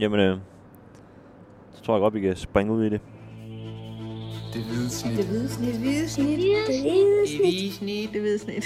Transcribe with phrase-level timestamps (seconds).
[0.00, 0.38] Jamen, øh,
[1.72, 3.00] så tror jeg godt, vi kan springe ud i det.
[4.52, 5.16] Det hvide snit.
[5.16, 5.72] Det hvide snit.
[5.72, 6.38] Det hvide snit.
[6.38, 7.42] Det hvide snit.
[7.42, 8.12] Det hvide snit.
[8.12, 8.64] Det hvide snit.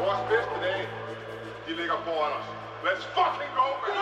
[0.00, 0.86] Vores bedste dage,
[1.68, 2.46] de ligger foran os.
[2.84, 3.94] Let's fucking go, man!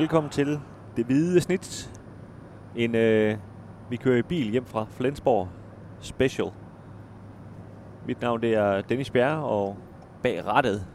[0.00, 0.60] Velkommen til
[0.96, 1.90] Det Hvide Snit.
[2.76, 3.38] En, øh,
[3.90, 5.48] vi kører i bil hjem fra Flensborg
[6.00, 6.48] Special.
[8.06, 9.76] Mit navn det er Dennis Bjerre, og
[10.22, 10.86] bag rattet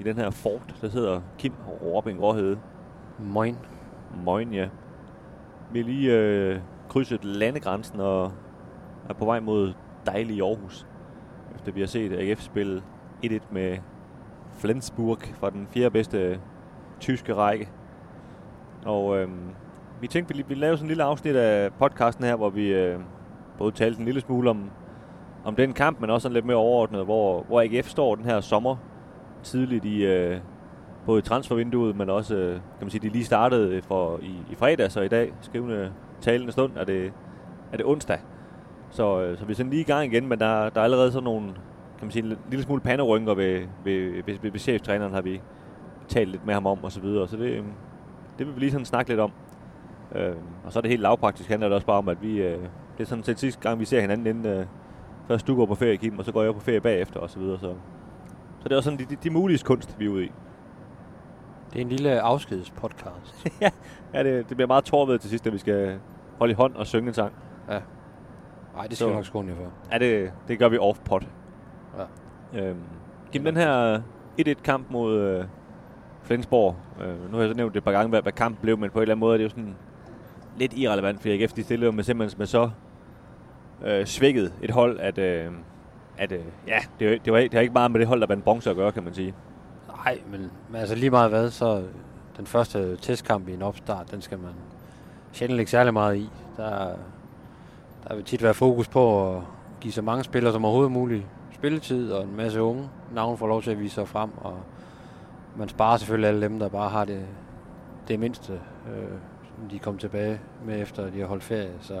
[0.00, 1.52] i den her Ford, der hedder Kim
[1.82, 2.58] Robin Råhede.
[3.18, 3.56] Moin.
[4.24, 4.68] Moin, ja.
[5.72, 8.32] Vi har lige øh, krydset landegrænsen og
[9.08, 9.72] er på vej mod
[10.06, 10.86] dejlige Aarhus.
[11.54, 12.82] Efter vi har set AGF spille
[13.24, 13.78] 1-1 med
[14.52, 16.40] Flensburg fra den fjerde bedste
[17.00, 17.68] tyske række.
[18.86, 19.28] Og øh,
[20.00, 23.00] vi tænkte, vi ville lave sådan en lille afsnit af podcasten her, hvor vi øh,
[23.58, 24.70] både talte en lille smule om,
[25.46, 28.40] om den kamp, men også sådan lidt mere overordnet, hvor, hvor AGF står den her
[28.40, 28.76] sommer
[29.42, 30.38] tidligt i, øh,
[31.06, 34.34] både i transfervinduet, men også, øh, kan man sige, de lige startede øh, for, i,
[34.50, 37.12] i fredag, så i dag, skrivende talende stund, er det,
[37.72, 38.18] er det onsdag.
[38.90, 41.12] Så, øh, så vi er sådan lige i gang igen, men der, der er allerede
[41.12, 41.46] sådan nogle,
[41.98, 45.40] kan man sige, en lille smule panderynker ved, ved, ved, ved, ved cheftræneren, har vi
[46.08, 47.28] talt lidt med ham om, og så videre.
[47.28, 47.64] Så det, øh,
[48.38, 49.32] det vil vi lige sådan snakke lidt om.
[50.14, 50.34] Øh,
[50.64, 52.58] og så er det helt lavpraktisk, handler det også bare om, at vi, øh,
[52.98, 54.66] det er sådan set sidste gang, vi ser hinanden, inden øh,
[55.28, 57.38] først du går på ferie, Kim, og så går jeg på ferie bagefter, og så
[57.38, 57.58] videre.
[57.58, 57.74] Så,
[58.60, 60.32] så det er også sådan de, de, de mulige kunst, vi er ude i.
[61.72, 63.46] Det er en lille afskedspodcast.
[64.14, 65.98] Ja, det, det bliver meget torvet til sidst, at vi skal
[66.38, 67.32] holde i hånd og synge en sang.
[67.68, 69.92] Nej, det skal Så- nok skåne for.
[69.92, 71.26] Ja, det, det gør vi off-pot.
[72.54, 72.60] Ja.
[72.68, 72.78] Øhm,
[73.32, 74.00] Kim, den her
[74.40, 75.44] 1-1-kamp mod øh,
[76.22, 76.76] Flensborg.
[77.02, 78.90] Øh, nu har jeg så nævnt det et par gange, hvad, hvad kampen blev, men
[78.90, 79.74] på en eller anden måde er det jo sådan
[80.56, 82.70] lidt irrelevant, fordi AGF de stillede med simpelthen med så
[83.84, 85.52] øh, svækket et hold, at, øh,
[86.18, 88.44] at øh, ja, det, det, var, det har ikke meget med det hold, der vandt
[88.44, 89.34] bronze at gøre, kan man sige.
[90.04, 91.84] Nej, men, men altså lige meget hvad, så
[92.36, 94.52] den første testkamp i en opstart, den skal man
[95.32, 96.30] sjældent ikke særlig meget i.
[96.56, 96.94] Der,
[98.08, 99.42] der vil tit være fokus på at
[99.80, 103.62] give så mange spillere som overhovedet muligt spilletid, og en masse unge navne får lov
[103.62, 104.58] til at vise sig frem, og
[105.56, 107.26] man sparer selvfølgelig alle dem, der bare har det,
[108.08, 111.72] det mindste, øh, som de kom tilbage med efter de har holdt ferie.
[111.80, 112.00] Så,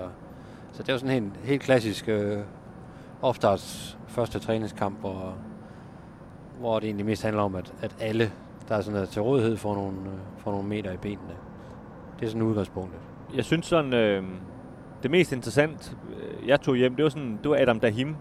[0.76, 2.38] så det er sådan en helt, helt klassisk øh,
[3.22, 5.34] opstarts første træningskamp, hvor,
[6.60, 8.32] hvor det egentlig mest handler om, at, at alle,
[8.68, 11.34] der er sådan der til rådighed, får nogle, øh, får nogle meter i benene.
[12.20, 13.00] Det er sådan udgangspunktet.
[13.34, 14.22] Jeg synes sådan, øh,
[15.02, 18.16] det mest interessant, øh, jeg tog hjem, det var, sådan, det var Adam Dahim.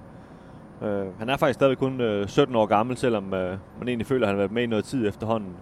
[0.81, 4.27] Øh, han er faktisk stadig kun øh, 17 år gammel, selvom øh, man egentlig føler,
[4.27, 5.53] at han har været med i noget tid efterhånden.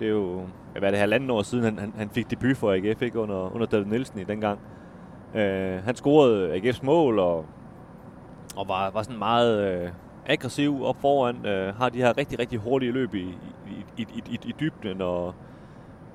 [0.00, 2.72] Det er jo, hvad er det, halvanden år siden, han, han, han fik debut for
[2.72, 4.60] AGF, ikke, under, under David Nielsen i dengang.
[5.34, 7.44] Øh, han scorede AGF's mål, og,
[8.56, 9.90] og var, var sådan meget øh,
[10.26, 11.46] aggressiv op foran.
[11.46, 15.02] Øh, har de her rigtig, rigtig hurtige løb i, i, i, i, i, i dybden,
[15.02, 15.34] og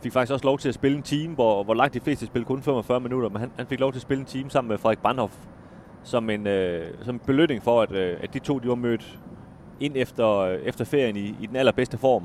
[0.03, 2.47] fik faktisk også lov til at spille en team, hvor, hvor langt de fleste spillede
[2.47, 4.77] kun 45 minutter, men han, han fik lov til at spille en team sammen med
[4.77, 5.37] Frederik Brandhoff,
[6.03, 9.19] som en, øh, som en belønning for, at, øh, at de to de var mødt
[9.79, 12.23] ind efter, øh, efter ferien i, i den allerbedste form.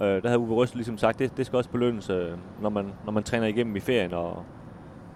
[0.00, 2.30] Øh, der havde Uwe Røst ligesom sagt, det, det skal også belønnes, øh,
[2.62, 4.44] når, man, når man træner igennem i ferien og,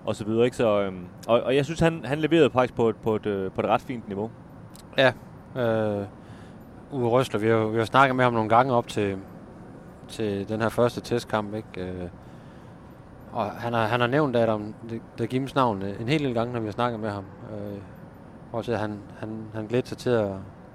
[0.07, 0.45] og så videre.
[0.45, 0.57] Ikke?
[0.57, 0.93] Så, øh,
[1.29, 3.67] og, og jeg synes, han, han leverede faktisk på et, på, et, øh, på et
[3.67, 4.31] ret fint niveau.
[4.99, 5.13] Ja,
[5.57, 6.07] øh,
[6.93, 9.17] Uwe Røsler, vi har, vi har snakket med ham nogle gange op til,
[10.09, 11.81] til den her første testkamp, ikke?
[11.81, 12.09] Øh,
[13.33, 14.75] og han har, han har nævnt Adam
[15.19, 17.25] der Gims navn øh, en hel del gange, når vi har snakket med ham.
[17.53, 17.79] Øh,
[18.53, 20.31] også til han, han, han glæder sig til at,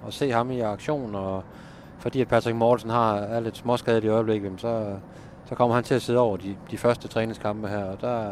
[0.06, 1.44] at se ham i aktion, og
[1.98, 4.96] fordi at Patrick Mortensen har, er lidt småskadet i øjeblikket, så,
[5.44, 8.30] så kommer han til at sidde over de, de første træningskampe her, og der,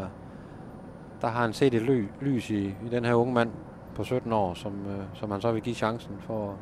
[1.21, 3.51] der har han set et ly, lys i, i den her unge mand
[3.95, 6.55] på 17 år, som, øh, som han så vil give chancen for,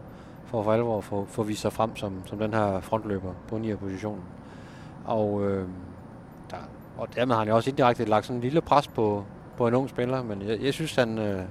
[0.45, 3.59] for for alvor at få, få vist sig frem som, som den her frontløber på
[3.59, 3.75] 9.
[3.75, 4.23] positionen.
[5.05, 5.69] Og, øh,
[6.51, 6.57] der,
[6.99, 9.25] og dermed har han jo også indirekte lagt sådan en lille pres på,
[9.57, 11.43] på en ung spiller, men jeg, jeg synes, han, øh,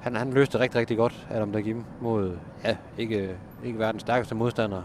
[0.00, 4.34] han, han løste det rigtig, rigtig godt, Adam Dagim, mod, ja, ikke, ikke verdens stærkeste
[4.34, 4.82] modstander,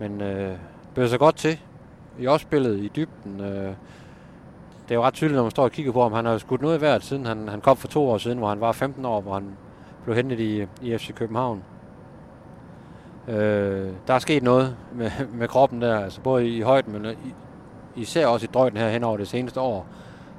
[0.00, 0.56] men øh,
[0.94, 1.60] bød sig godt til
[2.18, 3.40] i opspillet i dybden.
[3.40, 3.74] Øh,
[4.88, 6.12] det er jo ret tydeligt, når man står og kigger på ham.
[6.12, 8.38] Han har jo skudt noget i hvert, siden han, han kom for to år siden,
[8.38, 9.56] hvor han var 15 år, hvor han
[10.04, 11.62] blev hentet i, i FC København.
[13.28, 17.34] Øh, der er sket noget med, med kroppen der, altså både i højden, men i,
[18.00, 19.86] især også i drøjden her hen over det seneste år,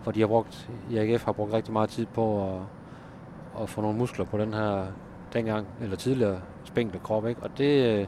[0.02, 2.62] for de har brugt, IAGF har brugt rigtig meget tid på at,
[3.64, 4.86] at få nogle muskler på den her
[5.34, 7.44] dengang, eller tidligere spinkle krop, ikke?
[7.44, 8.06] Og det, øh,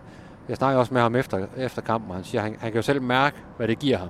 [0.49, 2.81] jeg snakker også med ham efter, efter kampen, og han siger, han, han kan jo
[2.81, 4.09] selv mærke, hvad det giver ham.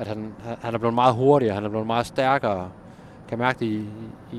[0.00, 0.32] At han,
[0.62, 2.68] han- er blevet meget hurtigere, han er blevet meget stærkere,
[3.28, 3.84] kan mærke det i,
[4.32, 4.36] i,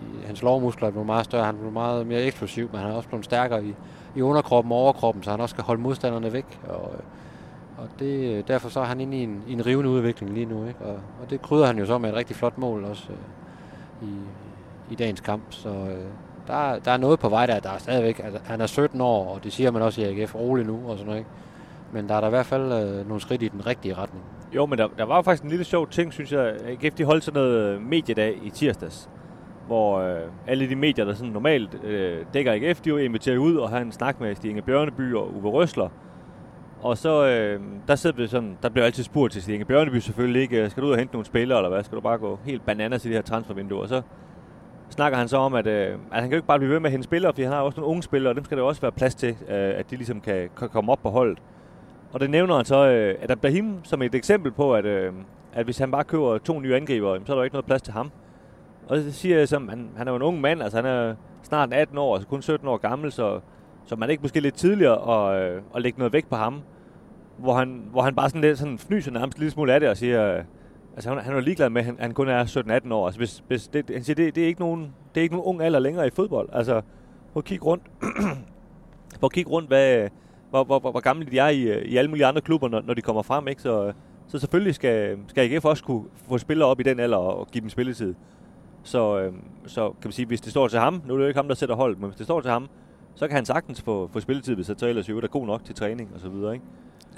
[0.00, 2.90] i hans lårmuskler er blevet meget større, han er blevet meget mere eksplosiv, men han
[2.90, 3.74] er også blevet stærkere i
[4.16, 6.60] i underkroppen og overkroppen, så han også skal holde modstanderne væk.
[6.68, 6.92] Og,
[7.78, 10.66] og det, derfor så er han inde i en, i en rivende udvikling lige nu.
[10.66, 10.80] Ikke?
[10.84, 14.12] Og, og det krydder han jo så med et rigtig flot mål også øh, i,
[14.90, 15.42] i dagens kamp.
[15.50, 16.04] Så øh,
[16.46, 17.60] der, der er noget på vej der.
[17.60, 20.34] Der er stadigvæk, altså, han er 17 år, og det siger man også i AGF,
[20.34, 21.18] rolig nu og sådan noget.
[21.18, 21.30] Ikke?
[21.92, 24.24] Men der er der i hvert fald øh, nogle skridt i den rigtige retning.
[24.54, 26.56] Jo, men der, der var faktisk en lille sjov ting, synes jeg.
[26.66, 29.10] AGF de holdt sådan noget øh, mediedag i tirsdags,
[29.66, 33.56] hvor øh, alle de medier, der sådan normalt øh, dækker AGF, de jo inviteret ud
[33.56, 35.88] og har en snak med Stig Inge Bjørneby og Uwe Røsler.
[36.82, 39.98] Og så, øh, der sidder vi sådan, der bliver altid spurgt til Stig Inge Bjørneby
[39.98, 41.82] selvfølgelig ikke, skal du ud og hente nogle spillere, eller hvad?
[41.84, 43.80] Skal du bare gå helt bananas i det her transfervindue?
[43.80, 44.02] Og så
[44.90, 46.86] snakker han så om, at, øh, at han kan jo ikke bare blive ved med
[46.86, 48.68] at hente spillere, fordi han har også nogle unge spillere, og dem skal der jo
[48.68, 51.38] også være plads til, øh, at de ligesom kan, kan komme op på holdet.
[52.14, 55.12] Og det nævner han så øh, Adam Brahim som et eksempel på, at, øh,
[55.52, 57.92] at hvis han bare køber to nye angriber, så er der ikke noget plads til
[57.92, 58.10] ham.
[58.88, 61.14] Og det siger jeg som, han, han er jo en ung mand, altså han er
[61.42, 63.40] snart 18 år, altså kun 17 år gammel, så,
[63.84, 66.60] så man er ikke måske lidt tidligere at, øh, at lægge noget vægt på ham.
[67.38, 69.96] Hvor han, hvor han bare sådan lidt sådan fnyser nærmest lidt smule af det og
[69.96, 70.44] siger, øh,
[70.94, 73.06] altså han, han er ligeglad med, at han, han kun er 17-18 år.
[73.06, 75.48] Altså hvis, hvis det, han siger, det, det, er ikke nogen, det er ikke nogen
[75.48, 76.48] ung alder længere i fodbold.
[76.52, 76.80] Altså,
[77.32, 77.82] prøv at kigge rundt.
[79.20, 80.08] prøv at kigge rundt, hvad,
[80.54, 82.82] hvor, hvor, hvor, hvor gamle de er i, øh, i alle mulige andre klubber, når,
[82.86, 83.48] når de kommer frem.
[83.48, 83.62] Ikke?
[83.62, 83.92] Så,
[84.28, 87.62] så selvfølgelig skal, skal AGF også kunne få spillere op i den alder og, give
[87.62, 88.14] dem spilletid.
[88.82, 89.32] Så, øh,
[89.66, 91.48] så kan man sige, hvis det står til ham, nu er det jo ikke ham,
[91.48, 92.68] der sætter hold, men hvis det står til ham,
[93.14, 95.74] så kan han sagtens få, få spilletid, hvis han så ellers er god nok til
[95.74, 96.66] træning og så videre, ikke?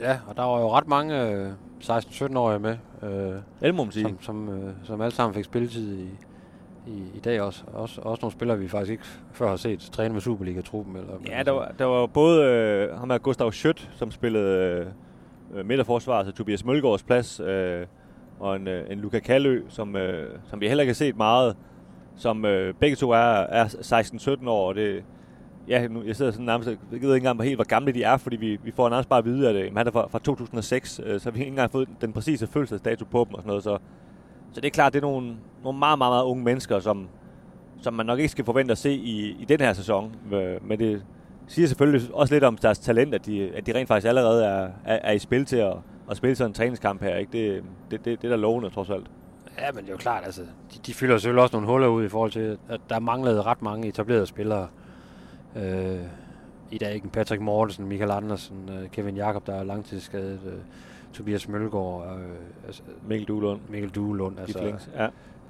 [0.00, 4.04] Ja, og der var jo ret mange øh, 16-17-årige med, øh, det må man sige.
[4.04, 6.08] som, som, øh, som alle sammen fik spilletid i,
[6.86, 7.64] i, i dag også.
[7.72, 8.00] også.
[8.00, 10.96] Også nogle spillere, vi faktisk ikke før har set træne med Superliga-truppen.
[10.96, 14.86] Eller, Ja, der var, der var både øh, ham her Gustav Schødt, som spillede
[15.54, 17.86] øh, øh midterforsvar, altså Tobias Mølgaards plads, øh,
[18.40, 21.56] og en, øh, en Luca Kallø, som, øh, som vi heller ikke har set meget,
[22.16, 23.64] som øh, begge to er, er
[24.42, 25.04] 16-17 år, og det,
[25.68, 28.16] ja, nu, jeg sidder sådan nærmest, jeg ved ikke engang helt, hvor gamle de er,
[28.16, 31.00] fordi vi, vi får nærmest bare at vide, at øh, han er fra, fra 2006,
[31.04, 33.62] øh, så vi har ikke engang fået den præcise fødselsdato på dem og sådan noget,
[33.62, 33.78] så,
[34.56, 37.08] så det er klart, det er nogle, nogle meget, meget, meget unge mennesker, som,
[37.80, 40.78] som man nok ikke skal forvente at se i, i den her sæson, øh, men
[40.78, 41.02] det
[41.46, 44.68] siger selvfølgelig også lidt om deres talent, at de, at de rent faktisk allerede er,
[44.84, 45.72] er, er i spil til at,
[46.10, 47.32] at spille sådan en træningskamp her, ikke?
[47.32, 49.06] Det, det, det, det er da lovende, trods alt.
[49.58, 52.04] Ja, men det er jo klart, altså, de, de fylder selvfølgelig også nogle huller ud
[52.04, 54.68] i forhold til, at der manglede ret mange etablerede spillere.
[55.56, 56.00] Øh,
[56.70, 60.58] I dag ikke Patrick Mortensen, Michael Andersen, øh, Kevin Jakob, der er langtidsskadet, øh,
[61.16, 63.60] Tobias Mølgaard, øh, altså, Mikkel Duelund.
[63.68, 64.90] Mikkel Duelund, altså, Flings.
[64.94, 65.08] Ja.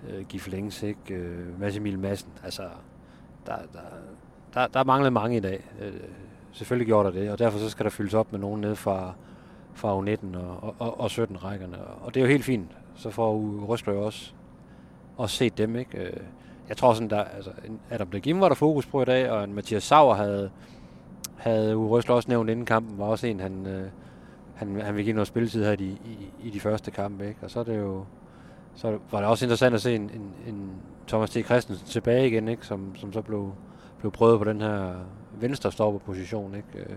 [0.09, 1.15] øh, Gif Længs, ikke?
[1.15, 2.63] Øh, Mads Emil Madsen, altså,
[3.47, 3.81] der, der,
[4.55, 5.65] der, der manglede mange i dag.
[5.81, 5.93] Øh,
[6.53, 9.15] selvfølgelig gjorde der det, og derfor så skal der fyldes op med nogen ned fra,
[9.75, 12.71] fra U19 og, og, og 17-rækkerne, og det er jo helt fint.
[12.95, 14.33] Så får Røsler jo også,
[15.17, 15.99] også set dem, ikke?
[15.99, 16.21] Øh,
[16.69, 17.51] jeg tror sådan, der, altså,
[17.91, 20.51] Adam Blagim var der fokus på i dag, og en Mathias Sauer havde,
[21.37, 23.89] havde Uwe Røsler også nævnt inden kampen, var også en, han, øh,
[24.57, 27.41] han, han vil give noget spilletid her i, i, i de første kampe, ikke?
[27.43, 28.05] Og så er det jo,
[28.75, 30.71] så var det også interessant at se en, en, en
[31.09, 31.45] Thomas T.
[31.45, 32.67] Christensen tilbage igen, ikke?
[32.67, 33.53] Som, som så blev,
[33.99, 34.95] blev prøvet på den her
[35.41, 36.69] venstre stopperposition, ikke?
[36.75, 36.97] Øh,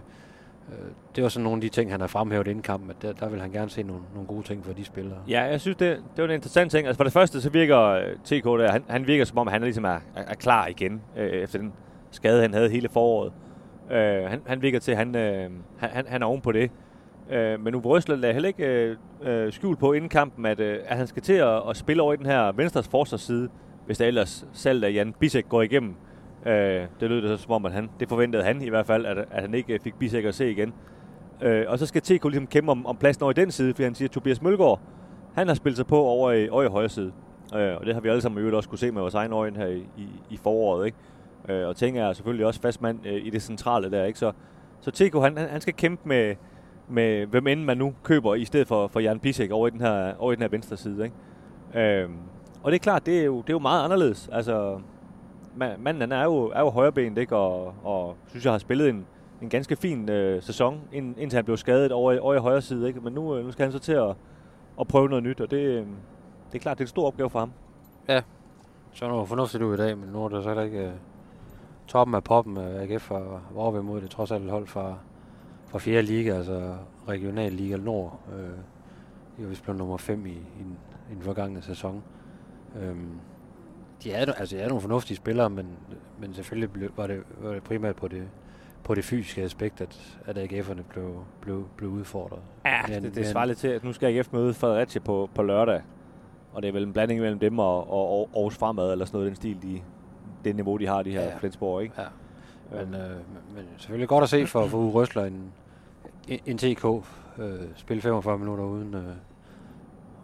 [0.69, 3.13] øh, det var sådan nogle af de ting, han har fremhævet inden kampen, at der,
[3.13, 5.17] der vil han gerne se nogle, nogle gode ting for de spillere.
[5.27, 6.87] Ja, jeg synes, det, det var en interessant ting.
[6.87, 9.61] Altså for det første, så virker øh, TK der, han, han virker som om, han
[9.61, 11.73] ligesom er, er, er klar igen, øh, efter den
[12.11, 13.31] skade, han havde hele foråret.
[13.91, 16.71] Øh, han, han virker til, at han, øh, han, han er oven på det.
[17.31, 20.97] Øh, men Uwe lader heller ikke øh, øh, skjul på inden kampen, at, øh, at
[20.97, 23.49] han skal til at, at spille over i den her venstres forsvarsside,
[23.85, 25.95] hvis der ellers salg af Jan Bisek går igennem.
[26.45, 26.53] Øh,
[26.99, 29.17] det lød det så som om, at han, det forventede han i hvert fald, at,
[29.17, 30.73] at han ikke fik Bisek at se igen.
[31.41, 33.83] Øh, og så skal TK ligesom kæmpe om, om pladsen over i den side, fordi
[33.83, 34.79] han siger, at Tobias Mølgaard,
[35.35, 37.11] han har spillet sig på over i, over i højre side.
[37.55, 39.33] Øh, og det har vi alle sammen i øvrigt også kunne se med vores egen
[39.33, 40.85] øjne her i, i, i foråret.
[40.85, 40.97] Ikke?
[41.49, 44.05] Øh, og Ting er selvfølgelig også fast mand øh, i det centrale der.
[44.05, 44.19] Ikke?
[44.19, 44.31] Så,
[44.81, 46.35] så TK, han, han skal kæmpe med,
[46.89, 49.81] med hvem end man nu køber, i stedet for, for Jan Pisek over i den
[49.81, 51.03] her, over i den her venstre side.
[51.03, 51.15] Ikke?
[52.03, 52.17] Øhm,
[52.63, 54.29] og det er klart, det er jo, det er jo meget anderledes.
[54.31, 54.79] Altså,
[55.55, 57.35] manden han er jo, er jo højrebenet, ikke?
[57.35, 59.05] Og, og synes jeg har spillet en,
[59.41, 62.87] en ganske fin øh, sæson, ind, indtil han blev skadet over, over i højre side.
[62.87, 62.99] Ikke?
[62.99, 64.15] Men nu, øh, nu skal han så til at,
[64.79, 65.85] at prøve noget nyt, og det, øh,
[66.51, 67.51] det er klart, det er en stor opgave for ham.
[68.07, 68.21] Ja,
[68.91, 70.93] så er noget fornuftigt ud i dag, men nu er det så heller ikke uh,
[71.87, 74.95] toppen af poppen øh, af AGF var over vi mod det trods alt hold fra,
[75.69, 76.01] fra 4.
[76.01, 76.75] liga, altså
[77.07, 78.19] regional liga Nord.
[78.27, 78.33] Uh,
[79.37, 80.33] de var vist blevet nummer 5 i, i,
[80.63, 80.77] den,
[81.11, 82.03] i den forgangne sæson.
[82.75, 83.19] Um,
[84.03, 85.67] de er, altså, de er nogle fornuftige spillere, men,
[86.19, 88.23] men selvfølgelig blev, var, det, var det primært på det,
[88.83, 92.39] på det fysiske aspekt, at, at AGF'erne blev, blev, blev udfordret.
[92.65, 95.43] Ja, men, det, det svarer lidt til, at nu skal AGF møde Fredericia på, på
[95.43, 95.81] lørdag.
[96.53, 99.17] Og det er vel en blanding mellem dem og, og, og Aarhus Fremad, eller sådan
[99.17, 99.81] noget den stil, de,
[100.43, 101.37] det niveau, de har, de her ja.
[101.37, 101.95] Flensborg, ikke?
[102.71, 103.17] Men, øh,
[103.55, 105.51] men selvfølgelig godt at se for, for Uwe Røsler en,
[106.45, 106.85] en, TK
[107.37, 109.03] øh, spille 45 minutter uden, øh,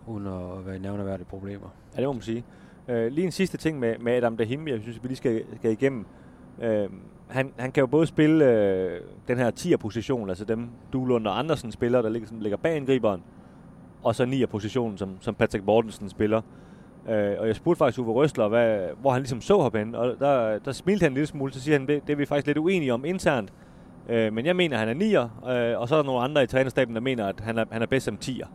[0.07, 1.67] uden at være i nævneværdige problemer.
[1.95, 2.43] Ja, det må man sige.
[2.87, 5.71] Øh, lige en sidste ting med, med Adam Dahimi, jeg synes, vi lige skal, skal
[5.71, 6.05] igennem.
[6.61, 6.89] Øh,
[7.27, 11.71] han, han kan jo både spille øh, den her 10'er-position, altså dem Duelund og Andersen
[11.71, 13.23] spiller, der ligger, sådan, ligger bag angriberen,
[14.03, 16.41] og så 9'er-positionen, som, som Patrick Mortensen spiller.
[17.09, 20.15] Øh, og jeg spurgte faktisk Uwe Røsler, hvad, hvor han ligesom så ham hen, og
[20.19, 22.47] der, der smilte han en lille smule, så siger han, det, det er vi faktisk
[22.47, 23.53] lidt uenige om internt.
[24.09, 26.43] Øh, men jeg mener, at han er nier, øh, og så er der nogle andre
[26.43, 28.47] i trænerstaben, der mener, at han er, han er bedst som tier.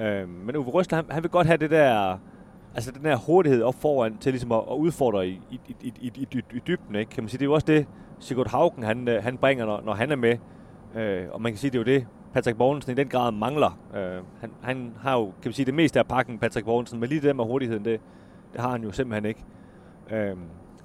[0.00, 2.18] Øh, men Uwe Røsler, han, han vil godt have det der,
[2.74, 6.12] altså den der hurtighed op foran til ligesom at, at udfordre i, i, i, i,
[6.14, 7.10] i, i, dybden, ikke?
[7.10, 7.86] Kan man sige, det er jo også det,
[8.18, 10.36] Sigurd Haugen, han, øh, han bringer, når, når han er med.
[10.96, 13.78] Øh, og man kan sige, det er jo det, Patrick Borgensen i den grad mangler.
[13.96, 17.08] Øh, han, han har jo, kan man sige, det meste af pakken, Patrick Borgensen, men
[17.08, 18.00] lige det der med hurtigheden, det,
[18.52, 19.44] det har han jo simpelthen ikke.
[20.10, 20.36] Øh,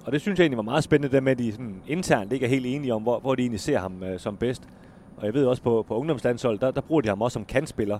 [0.04, 2.46] og det synes jeg egentlig var meget spændende, det med, at de sådan internt ikke
[2.46, 4.68] er helt enige om, hvor, hvor de egentlig ser ham øh, som bedst.
[5.16, 7.98] Og jeg ved også på, på ungdomslandshold, der, der bruger de ham også som kantspiller.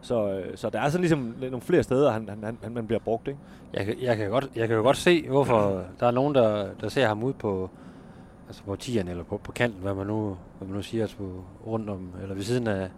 [0.00, 3.00] Så, øh, så der er sådan ligesom nogle flere steder, han, han, han, han bliver
[3.00, 3.40] brugt, ikke?
[3.74, 6.88] Jeg, jeg, kan godt, jeg kan jo godt se, hvorfor der er nogen, der, der
[6.88, 7.70] ser ham ud på,
[8.50, 11.16] altså på tieren eller på, på kanten, hvad man nu, hvad man nu siger, altså
[11.16, 12.88] på, rundt om, eller ved siden af,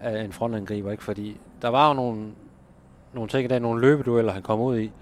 [0.00, 1.04] af en frontangriber, ikke?
[1.04, 2.32] Fordi der var jo nogle,
[3.14, 4.92] nogle ting i dag, nogle løbedueller, han kom ud i,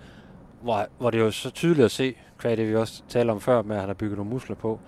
[0.63, 3.41] hvor, hvor det er jo så tydeligt at se, hvad det vi også talte om
[3.41, 4.81] før, med at han har bygget nogle muskler på,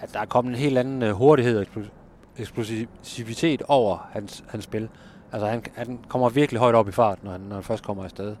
[0.00, 1.66] at der er kommet en helt anden øh, hurtighed og
[2.38, 4.88] eksplosivitet over hans, hans spil.
[5.32, 8.04] Altså han, han kommer virkelig højt op i fart, når han, når han først kommer
[8.04, 8.36] afsted.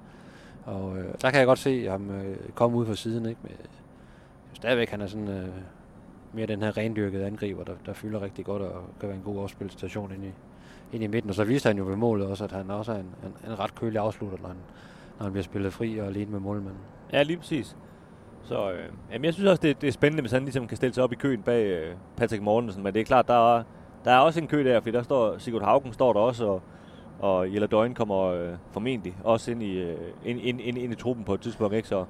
[0.64, 3.40] Og øh, der kan jeg godt se ham øh, komme ud fra siden, ikke?
[3.42, 3.52] Men,
[4.52, 5.48] stadigvæk han er sådan øh,
[6.32, 9.42] mere den her rendyrkede angriber, der, der fylder rigtig godt og kan være en god
[9.42, 10.32] afspilstation ind i,
[10.92, 11.30] ind i midten.
[11.30, 13.58] Og så viste han jo ved målet også, at han også er en, en, en
[13.58, 14.56] ret kølig afslutter, når han,
[15.18, 16.80] når han bliver spillet fri og alene med målmanden.
[17.12, 17.76] Ja, lige præcis.
[18.42, 20.94] Så øh, jamen, jeg synes også, det, det er spændende, hvis han ligesom kan stille
[20.94, 22.82] sig op i køen bag øh, Patrick Mortensen.
[22.82, 23.62] Men det er klart, der er,
[24.04, 26.62] der er også en kø der, fordi der står Sigurd Haugen står der også, og,
[27.20, 30.96] og Jelle Døgn kommer øh, formentlig også ind i, øh, ind, ind, ind, ind i
[30.96, 31.74] truppen på et tidspunkt.
[31.74, 31.88] Ikke?
[31.88, 32.04] Så,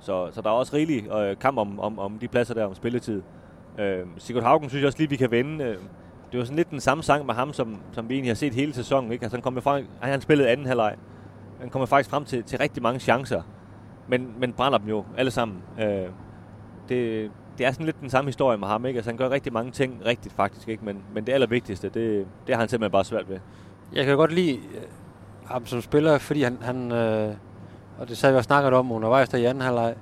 [0.00, 2.74] så, så der er også rigelig øh, kamp om, om, om de pladser der om
[2.74, 3.22] spilletid.
[3.78, 5.64] Øh, Sigurd Haugen synes jeg også lige, vi kan vende.
[5.64, 5.76] Øh,
[6.32, 8.54] det var sådan lidt den samme sang med ham, som, som vi egentlig har set
[8.54, 9.12] hele sæsonen.
[9.12, 9.22] Ikke?
[9.22, 10.96] Altså, han, kom med frem, han spillede anden halvleg.
[11.60, 13.42] Han kommer faktisk frem til, til rigtig mange chancer
[14.08, 15.62] men, men brænder dem jo alle sammen.
[15.80, 16.08] Øh,
[16.88, 18.96] det, det er sådan lidt den samme historie med ham, ikke?
[18.98, 20.84] Altså, han gør rigtig mange ting rigtigt faktisk, ikke?
[20.84, 23.38] Men, men det allervigtigste, det, det har han simpelthen bare svært ved.
[23.94, 24.82] Jeg kan godt lide øh,
[25.44, 27.34] ham som spiller, fordi han, han øh,
[27.98, 29.94] og det sad vi og snakket om undervejs der i anden halvleg,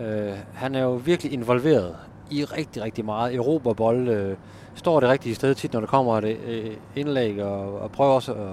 [0.00, 1.96] øh, han er jo virkelig involveret
[2.30, 3.34] i rigtig, rigtig meget.
[3.34, 4.36] Europa bold, øh,
[4.74, 8.32] står det rigtige sted tit, når der kommer et øh, indlæg, og, og prøver også
[8.32, 8.52] at,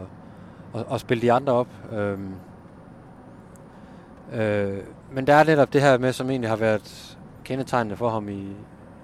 [0.74, 1.67] og, at spille de andre op.
[1.93, 2.19] Øh,
[4.34, 4.77] øh,
[5.12, 8.43] men der er netop det her med, som egentlig har været kendetegnende for ham i,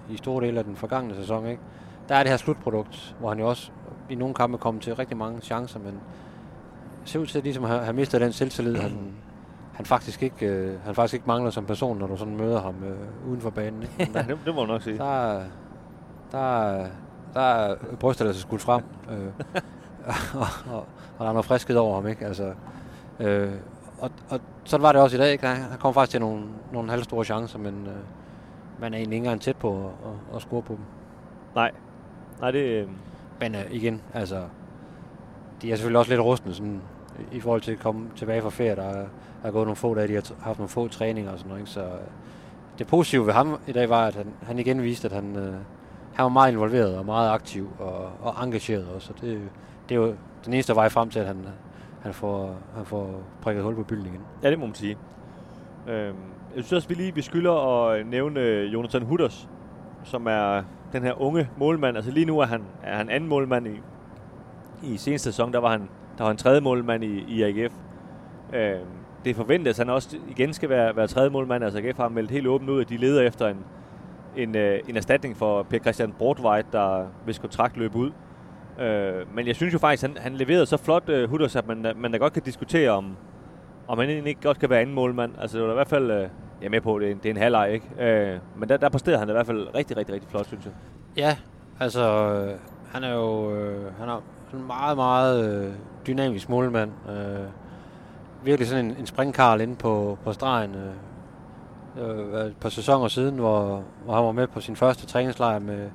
[0.09, 1.61] i store dele af den forgangne sæson, ikke?
[2.09, 3.71] Der er det her slutprodukt, hvor han jo også
[4.09, 5.93] i nogle kampe kom til rigtig mange chancer, men
[7.05, 9.13] ser ud til ligesom have, have mistet den selvtillid, han,
[9.73, 12.75] han, faktisk ikke, øh, han faktisk ikke mangler som person, når du sådan møder ham
[12.83, 13.81] øh, uden for banen.
[13.83, 13.93] Ikke?
[13.99, 14.97] Men Ja, det, det må man nok sige.
[14.97, 15.43] der, er-
[16.31, 16.87] der, er-
[17.33, 19.17] der er brystet altså skudt frem, øh,
[20.41, 20.79] og, og,
[21.17, 22.25] og der er noget friskhed over ham, ikke?
[22.25, 22.53] Altså,
[23.19, 23.51] øh,
[24.01, 25.47] og, og sådan var det også i dag, ikke?
[25.47, 27.93] Han, han kom faktisk til nogle, nogle halvstore chancer, men øh,
[28.81, 30.83] man er egentlig ikke engang tæt på at, at, at score på dem.
[31.55, 31.71] Nej.
[32.41, 32.59] Nej, det...
[32.59, 32.87] Øh,
[33.39, 34.41] Men øh, igen, altså,
[35.61, 36.81] de er selvfølgelig også lidt rustne sådan,
[37.31, 38.75] i forhold til at komme tilbage fra ferie.
[38.75, 39.05] Der er,
[39.43, 41.61] er gået nogle få dage, de har haft nogle få træninger og sådan noget.
[41.61, 41.71] Ikke?
[41.71, 41.89] Så øh,
[42.79, 45.53] det positive ved ham i dag var, at han, han igen viste, at han, øh,
[46.13, 49.13] han var meget involveret og meget aktiv og, og engageret også.
[49.13, 49.41] Og det,
[49.89, 50.15] det er jo
[50.45, 51.37] den eneste vej frem til, at han,
[52.01, 54.21] han, får, han får prikket hul på bylden igen.
[54.43, 54.97] ja, det må man sige.
[55.87, 56.13] Øh,
[56.55, 59.49] jeg synes også, vi lige vi skylder at øh, nævne øh, Jonathan Hutters,
[60.03, 61.95] som er den her unge målmand.
[61.95, 63.81] Altså lige nu er han, er han anden målmand i,
[64.83, 65.53] i seneste sæson.
[65.53, 67.73] Der var han, der var en tredje målmand i, i AGF.
[68.53, 68.79] Øh,
[69.25, 71.63] det forventes, at han også igen skal være, være tredje målmand.
[71.63, 73.57] Altså AGF har meldt helt åbent ud, at de leder efter en,
[74.35, 78.11] en, øh, en erstatning for Per Christian Bortveit, der hvis kontrakt løb ud.
[78.79, 81.67] Øh, men jeg synes jo faktisk, at han, han leverede så flot øh, Hutters, at
[81.67, 83.17] man, man da godt kan diskutere om,
[83.87, 85.31] om han egentlig ikke godt kan være anden målmand.
[85.41, 86.21] Altså det var i hvert fald, øh,
[86.61, 87.85] jeg er med på, det er en, det er en halvleg, ikke?
[87.99, 90.73] Øh, men der, der præsterede han i hvert fald rigtig, rigtig, rigtig flot, synes jeg.
[91.17, 91.37] Ja,
[91.79, 92.59] altså, øh,
[92.93, 95.73] han er jo øh, han er sådan en meget, meget øh,
[96.07, 96.91] dynamisk målmand.
[97.09, 97.47] Øh,
[98.43, 100.75] virkelig sådan en, en springkarl inde på, på stregen.
[100.75, 100.93] Øh,
[101.97, 105.89] øh et par sæsoner siden, hvor, hvor han var med på sin første træningslejr med,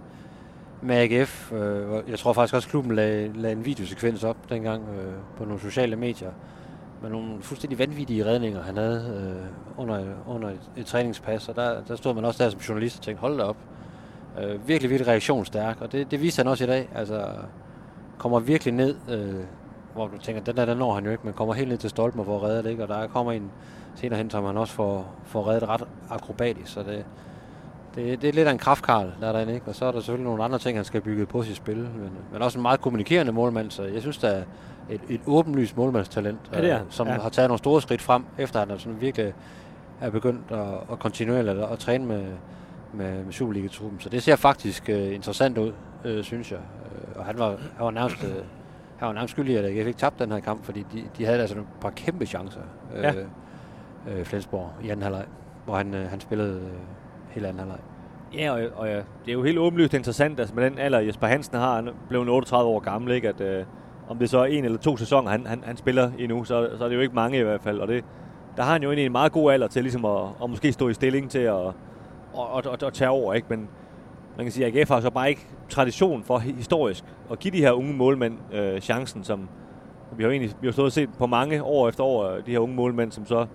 [0.82, 1.52] med AGF.
[1.52, 5.60] Øh, jeg tror faktisk også, klubben lagde, lagde en videosekvens op dengang øh, på nogle
[5.60, 6.30] sociale medier.
[7.02, 11.48] Med nogle fuldstændig vanvittige redninger, han havde øh, under, under et, et træningspas.
[11.48, 13.56] Og der, der stod man også der som journalist og tænkte, hold da op.
[14.40, 16.88] Øh, virkelig, virkelig reaktionsstærk, og det, det viser han også i dag.
[16.94, 17.24] Altså,
[18.18, 19.34] kommer virkelig ned, øh,
[19.94, 21.90] hvor du tænker, den der, den når han jo ikke, men kommer helt ned til
[21.90, 22.82] stolpen og får reddet det, ikke?
[22.82, 23.50] og der kommer en
[23.94, 27.04] senere hen, som han også får, får reddet ret akrobatisk, så det,
[27.94, 29.68] det, det er lidt af en kraftkarl, der er derinde, ikke?
[29.68, 32.10] og så er der selvfølgelig nogle andre ting, han skal bygge på sit spil, men,
[32.32, 34.42] men også en meget kommunikerende målmand, så jeg synes, der er
[34.90, 37.12] et, et åbenlyst målmandstalent, Ja, det er øh, som Ja.
[37.12, 39.34] har taget nogle store skridt frem, efter han er sådan virkelig
[40.00, 40.58] er begyndt at,
[40.92, 42.24] at kontinuerligt at, at træne med,
[42.92, 44.00] med, med Superliga-truppen.
[44.00, 45.72] Så det ser faktisk øh, interessant ud,
[46.04, 46.58] øh, synes jeg.
[46.58, 48.24] Øh, og han var, han var nærmest...
[48.24, 48.30] Øh,
[48.98, 51.40] han var nærmest skyldig, at AGF ikke tabte den her kamp, fordi de, de havde
[51.40, 52.60] altså nogle par kæmpe chancer,
[52.96, 53.12] øh, Ja.
[54.08, 55.24] øh, Flensborg, i anden halvleg,
[55.64, 56.70] hvor han, øh, han spillede øh,
[57.30, 57.78] hele anden halvleg.
[58.34, 61.26] Ja, og, og ja, det er jo helt åbenlyst interessant, altså med den alder, Jesper
[61.26, 63.28] Hansen har, han blev 38 år gammel, ikke?
[63.28, 63.64] At, øh,
[64.08, 66.84] om det så er en eller to sæsoner, han, han, han spiller endnu, så, så
[66.84, 68.04] er det jo ikke mange i hvert fald, og det,
[68.56, 70.88] der har han jo egentlig en meget god alder til ligesom at, at måske stå
[70.88, 71.74] i stilling til at, at,
[72.58, 73.46] at, at, at tage over, ikke?
[73.50, 73.68] Men
[74.38, 77.58] man kan sige, at AGF har så bare ikke tradition for historisk at give de
[77.58, 79.48] her unge målmænd øh, chancen, som
[80.16, 82.46] vi har jo egentlig vi har stået og set på mange år efter år, øh,
[82.46, 83.46] de her unge målmænd, som så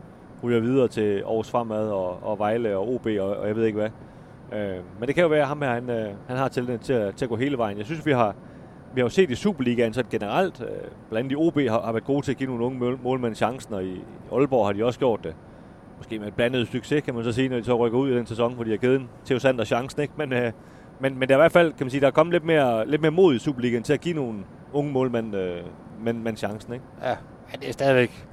[0.43, 3.79] ryger videre til Aarhus Fremad og, og Vejle og OB og, og jeg ved ikke
[3.79, 3.89] hvad.
[4.59, 6.93] Øh, men det kan jo være, at ham her, han, øh, han har til, til
[6.93, 7.77] at, til at gå hele vejen.
[7.77, 8.35] Jeg synes, vi har,
[8.93, 10.67] vi har jo set i Superligaen så generelt, øh,
[11.09, 13.73] blandt andet i OB har, har været gode til at give nogle unge målmænd chancen,
[13.73, 15.35] og i, i Aalborg har de også gjort det.
[15.97, 18.15] Måske med et blandet succes, kan man så sige, når de så rykker ud i
[18.15, 20.01] den sæson, hvor de har givet en Theo Sander chancen.
[20.01, 20.13] Ikke?
[20.17, 20.51] Men, øh,
[20.99, 22.87] men, men der er i hvert fald, kan man sige, der er kommet lidt mere,
[22.89, 24.39] lidt mere mod i Superligaen til at give nogle
[24.73, 25.57] unge målmænd øh,
[26.03, 26.73] men, men chancen.
[26.73, 26.85] Ikke?
[27.03, 27.15] Ja,
[27.51, 28.25] men det er stadigvæk,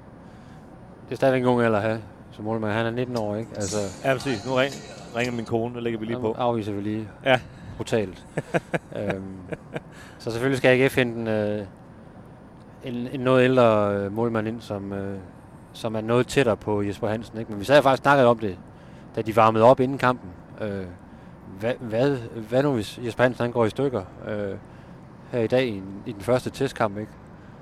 [1.06, 2.00] det er stadigvæk en ung alder at have
[2.30, 2.72] som målmand.
[2.72, 3.50] Han er 19 år, ikke?
[3.54, 4.46] Altså, Ja, præcis.
[4.46, 4.72] Nu ring,
[5.16, 6.32] ringer min kone, der lægger vi lige på.
[6.38, 7.40] afviser vi lige Ja.
[7.76, 8.26] brutalt.
[8.98, 9.22] øhm,
[10.18, 11.64] så selvfølgelig skal AGF hente en, øh,
[12.84, 15.18] en, en noget ældre øh, målmand ind, som, øh,
[15.72, 17.38] som er noget tættere på Jesper Hansen.
[17.38, 17.50] Ikke?
[17.50, 18.58] Men vi sad faktisk snakket om det,
[19.16, 20.30] da de varmede op inden kampen.
[20.60, 20.84] Øh,
[21.60, 22.16] hvad, hvad,
[22.48, 24.54] hvad nu, hvis Jesper Hansen han går i stykker øh,
[25.32, 26.98] her i dag i, i den første testkamp?
[26.98, 27.12] Ikke?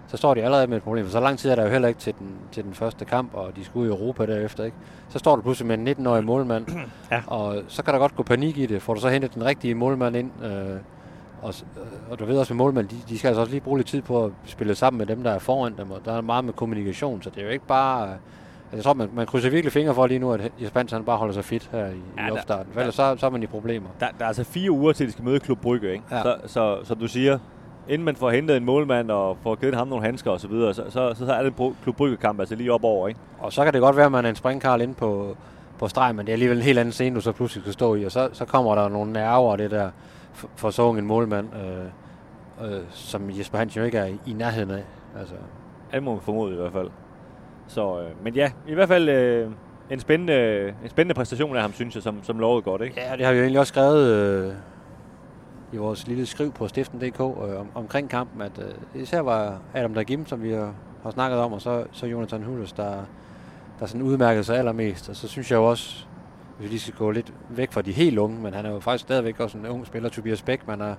[0.06, 1.88] Så står de allerede med et problem, for så lang tid er der jo heller
[1.88, 4.64] ikke til den, til den første kamp, og de skal ud i Europa derefter.
[4.64, 4.76] Ikke?
[5.08, 6.66] Så står du pludselig med en 19-årig målmand,
[7.10, 7.22] Ja.
[7.26, 8.82] og så kan der godt gå panik i det.
[8.82, 10.76] Får du så hentet den rigtige målmand ind, øh,
[11.42, 13.78] og, øh, og du ved også med målmænd, de, de skal altså også lige bruge
[13.78, 16.20] lidt tid på at spille sammen med dem, der er foran dem, og der er
[16.20, 18.02] meget med kommunikation, så det er jo ikke bare...
[18.72, 21.16] Altså, jeg tror, man, man krydser virkelig fingre for lige nu, at Hansen han bare
[21.16, 23.46] holder sig fit her i, Ja, i opstarten, for ellers så, så er man i
[23.46, 23.88] problemer.
[24.00, 26.04] Der, der er altså fire uger til, de skal møde Klub Brygge, ikke?
[26.10, 26.22] Ja.
[26.22, 27.38] Så, så, som du siger,
[27.88, 30.74] inden man får hentet en målmand og får givet ham nogle handsker og så videre,
[30.74, 33.20] så, så, så, så er det en Klub Brygge-kamp altså lige op over, ikke?
[33.38, 35.36] Og så kan det godt være, at man er en springkarl inde på,
[35.78, 37.94] på streg, men det er alligevel en helt anden scene, du så pludselig skal stå
[37.94, 39.90] i, og så, så kommer der nogle nerver og det der
[40.38, 44.18] for, for så ung en målmand, øh, øh, som Jesper Hansen jo ikke er i,
[44.26, 44.84] i nærheden af.
[45.18, 45.34] Altså,
[45.92, 46.90] Det må man formode i hvert fald.
[47.66, 49.50] Så, øh, men ja, i hvert fald øh,
[49.90, 53.00] en, spændende, en spændende præstation af ham, synes jeg, som, som lovede godt, ikke?
[53.00, 54.52] Ja, det har vi jo egentlig også skrevet øh,
[55.72, 59.94] i vores lille skriv på stiften.dk øh, om, omkring kampen, at øh, især var Adam
[59.94, 62.94] Dagim, som vi har, har snakket om, og så, så Jonathan Hullers, der,
[63.80, 65.08] der sådan udmærkede sig allermest.
[65.08, 66.06] Og så synes jeg jo også,
[66.58, 68.80] hvis vi lige skal gå lidt væk fra de helt unge, men han er jo
[68.80, 70.96] faktisk stadigvæk også en ung spiller, Tobias Bæk, man har,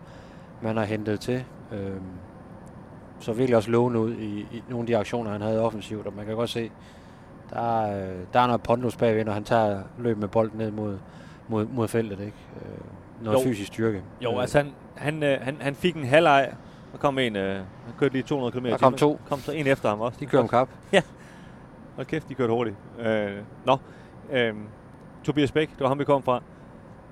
[0.61, 1.43] man har hentet til.
[1.71, 1.91] Øh,
[3.19, 6.13] så virkelig også lovende ud i, i nogle af de aktioner, han havde offensivt, og
[6.15, 6.71] man kan godt se,
[7.49, 10.71] der, er, øh, der er noget pondus bagved, når han tager løb med bolden ned
[10.71, 10.97] mod,
[11.47, 12.33] mod, mod feltet, ikke?
[12.61, 13.43] Øh, noget Jo.
[13.43, 14.03] fysisk styrke.
[14.21, 16.53] Jo, Øh, altså han, han, øh, han, han fik en halvleg.
[16.91, 19.19] Der kom en, øh, han kørte lige 200 km Der kom to.
[19.29, 20.17] kom så en efter ham også.
[20.19, 20.69] De kører om kap.
[21.95, 22.75] Hold kæft, de kørte hurtigt.
[22.99, 23.31] Øh,
[23.65, 23.77] nå,
[24.31, 24.53] øh,
[25.23, 26.43] Tobias Bæk, det var ham, vi kom fra.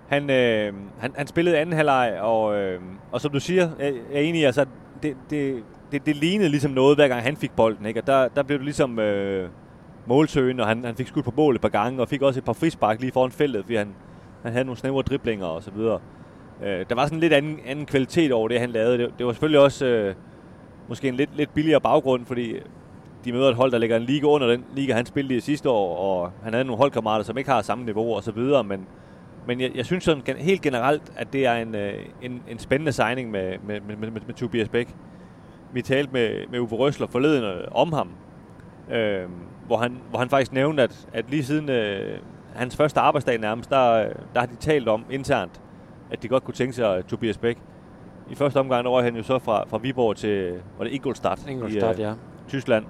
[0.08, 4.18] Han, øh, han, han spillede anden halvleg, og, øh, og som du siger, jeg, jeg
[4.18, 4.66] er enig i, altså,
[5.04, 7.86] det, det, det, det lignede ligesom noget, hver gang han fik bolden.
[7.86, 8.00] Ikke?
[8.02, 9.50] Og der, der blev det ligesom øh,
[10.06, 12.44] målsøgende, og han, han fik skudt på mål et par gange, og fik også et
[12.44, 13.88] par frispark lige foran feltet, fordi han,
[14.44, 16.00] han havde nogle snævre driblinger og så videre.
[16.64, 18.98] Øh, der var sådan lidt anden, anden kvalitet over det, han lavede.
[18.98, 20.16] Det, det var selvfølgelig også øh,
[20.90, 22.56] måske en lidt, lidt billigere baggrund, fordi
[23.28, 25.70] de møder et hold, der ligger en liga under den liga, han spillede i sidste
[25.70, 28.88] år, og han havde nogle holdkammerater, som ikke har samme niveau og så videre, men,
[29.48, 32.92] men jeg, jeg synes sådan helt generelt, at det er en, øh, en, en spændende
[32.92, 34.96] signing med, med, med, med, med Tobias Bæk.
[35.74, 38.10] Vi talte med, med Uwe Røsler forleden øh, om ham,
[38.92, 39.24] øh,
[39.66, 42.20] hvor, han, hvor han faktisk nævnte, at, at lige siden øh,
[42.56, 45.62] hans første arbejdsdag nærmest, der, øh, der har de talt om internt,
[46.12, 47.58] at de godt kunne tænke sig Tobias Bæk.
[48.30, 51.48] I første omgang der røg han jo så fra, fra Viborg til var det Ingolstadt,
[51.48, 52.14] Ingolstadt, i øh, ja.
[52.48, 52.86] Tyskland,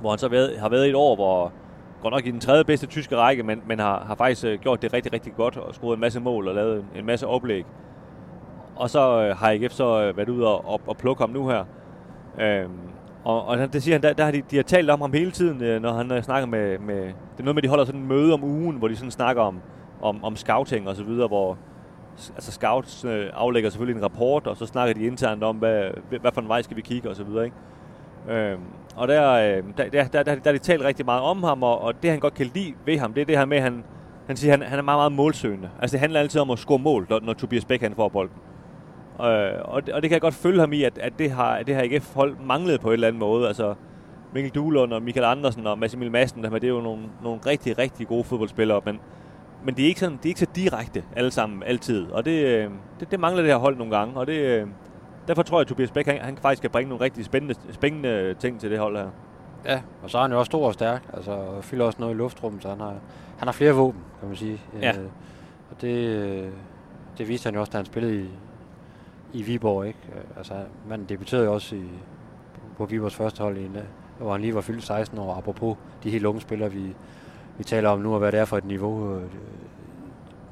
[0.00, 1.52] hvor han så været, har været i et år, hvor
[2.02, 4.82] går nok i den tredje bedste tyske række, men, men har, har faktisk øh, gjort
[4.82, 7.64] det rigtig, rigtig godt og scoret en masse mål og lavet en, en masse oplæg.
[8.76, 11.48] Og så øh, har AGF så øh, været ude og, og, og plukke ham nu
[11.48, 11.64] her.
[12.40, 12.78] Øhm,
[13.24, 15.30] og, og det siger han, der, der har de, de har talt om ham hele
[15.30, 17.02] tiden, øh, når han øh, snakker med, med...
[17.04, 19.10] Det er noget med, at de holder sådan en møde om ugen, hvor de sådan
[19.10, 19.60] snakker om,
[20.02, 21.58] om, om scouting og så videre, hvor,
[22.34, 26.32] altså scouts øh, aflægger selvfølgelig en rapport, og så snakker de internt om, hvad, hvad
[26.32, 27.56] for en vej skal vi kigge og så videre, ikke?
[28.28, 28.60] Øhm,
[28.96, 31.80] og øh, der, der, der, der, der, der de talt rigtig meget om ham, og,
[31.80, 33.84] og det han godt kan lide ved ham, det er det her med, at han,
[34.26, 35.70] han siger, han, han er meget, meget målsøgende.
[35.80, 38.36] Altså det handler altid om at score mål, når, når Tobias Beck han får bolden.
[39.20, 39.26] Øh,
[39.64, 41.74] og, det, og det kan jeg godt følge ham i, at, at det har det
[41.74, 43.48] har AGF hold manglet på en eller anden måde.
[43.48, 43.74] Altså
[44.34, 47.78] Mikkel Duhlund og Michael Andersen og Massimil Emil Madsen, det er jo nogle, nogle rigtig,
[47.78, 49.00] rigtig gode fodboldspillere, men,
[49.64, 52.10] men de er, ikke sådan, de er ikke så direkte alle sammen altid.
[52.10, 54.66] Og det, øh, det, det mangler det her hold nogle gange, og det, øh,
[55.28, 58.34] derfor tror jeg, at Tobias Bæk han, han faktisk kan bringe nogle rigtig spændende, spændende
[58.34, 59.08] ting til det hold her.
[59.64, 62.14] Ja, og så er han jo også stor og stærk, altså og fylder også noget
[62.14, 62.94] i luftrummet, så han har,
[63.38, 64.60] han har flere våben, kan man sige.
[64.80, 64.98] Ja.
[64.98, 65.04] Øh,
[65.70, 66.48] og det, øh,
[67.18, 68.28] det viste han jo også, da han spillede i,
[69.32, 69.98] i Viborg, ikke?
[70.14, 70.54] Øh, Altså,
[70.88, 71.84] man debuterede jo også i,
[72.76, 73.76] på Viborgs første hold, i en,
[74.18, 76.94] hvor han lige var fyldt 16 år, apropos de helt unge spillere, vi,
[77.58, 79.22] vi taler om nu, og hvad det er for et niveau, øh,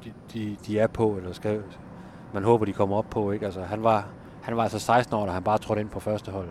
[0.03, 1.61] de, de, de er på, eller skal,
[2.33, 3.45] man håber, de kommer op på, ikke?
[3.45, 4.07] Altså, han var,
[4.43, 6.47] han var altså 16 år, da han bare trådte ind på første hold,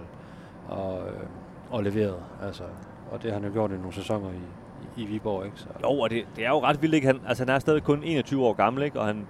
[0.68, 1.26] og, øh,
[1.70, 2.62] og leverede, altså,
[3.10, 5.58] og det har han jo gjort i nogle sæsoner i, i, i Viborg, ikke?
[5.58, 7.06] Så, Jo, og det, det er jo ret vildt, ikke?
[7.06, 9.00] Han, altså, han er stadig kun 21 år gammel, ikke?
[9.00, 9.26] Og han,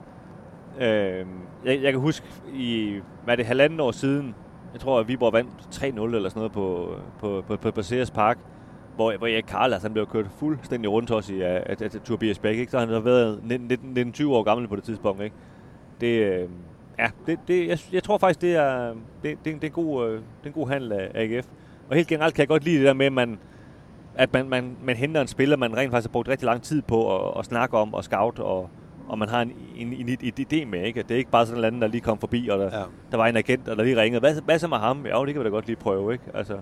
[0.81, 1.27] øh,
[1.64, 4.35] jeg, jeg kan huske, i, hvad er det, halvanden år siden,
[4.72, 8.11] jeg tror, at Viborg vandt 3-0 eller sådan noget på, på, på, på, på Sears
[8.11, 8.38] Park,
[8.96, 12.03] hvor, hvor Erik Karl, altså, han blev kørt fuldstændig rundt også i at, at, at
[12.05, 12.70] Tobias Bæk, ikke?
[12.72, 13.40] Så han har været
[14.20, 15.37] 19-20 år gammel på det tidspunkt, ikke?
[16.01, 16.48] Det, øh,
[17.03, 20.07] ja, det, det, jeg, jeg tror faktisk, det er, det, det, det, er en god,
[20.09, 21.47] øh, det er en god handel af AGF.
[21.91, 23.38] Og helt generelt kan jeg godt lide det der med, at man,
[24.15, 26.83] at man, man, man henter en spiller, man rent faktisk har brugt rigtig lang tid
[26.83, 28.69] på at, at snakke om og scout, og,
[29.09, 31.01] og man har en, en, en, en idé med, ikke?
[31.01, 32.83] At det er ikke bare sådan en anden, der lige kom forbi, og der, Ja.
[33.11, 34.21] der var en agent, der lige ringede.
[34.21, 35.07] Hvad, hvad så med ham?
[35.07, 36.25] Ja, det kan vi da godt lige prøve, ikke?
[36.35, 36.57] Altså,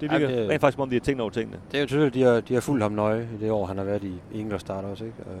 [0.00, 1.58] det virker det- rent faktisk, om de har tænkt over tingene.
[1.70, 3.78] Det er jo tydeligt, de har, de har fulgt ham nøje i det år, han
[3.78, 5.04] har været i Ingolstadt også.
[5.04, 5.16] Ikke?
[5.30, 5.36] Øh,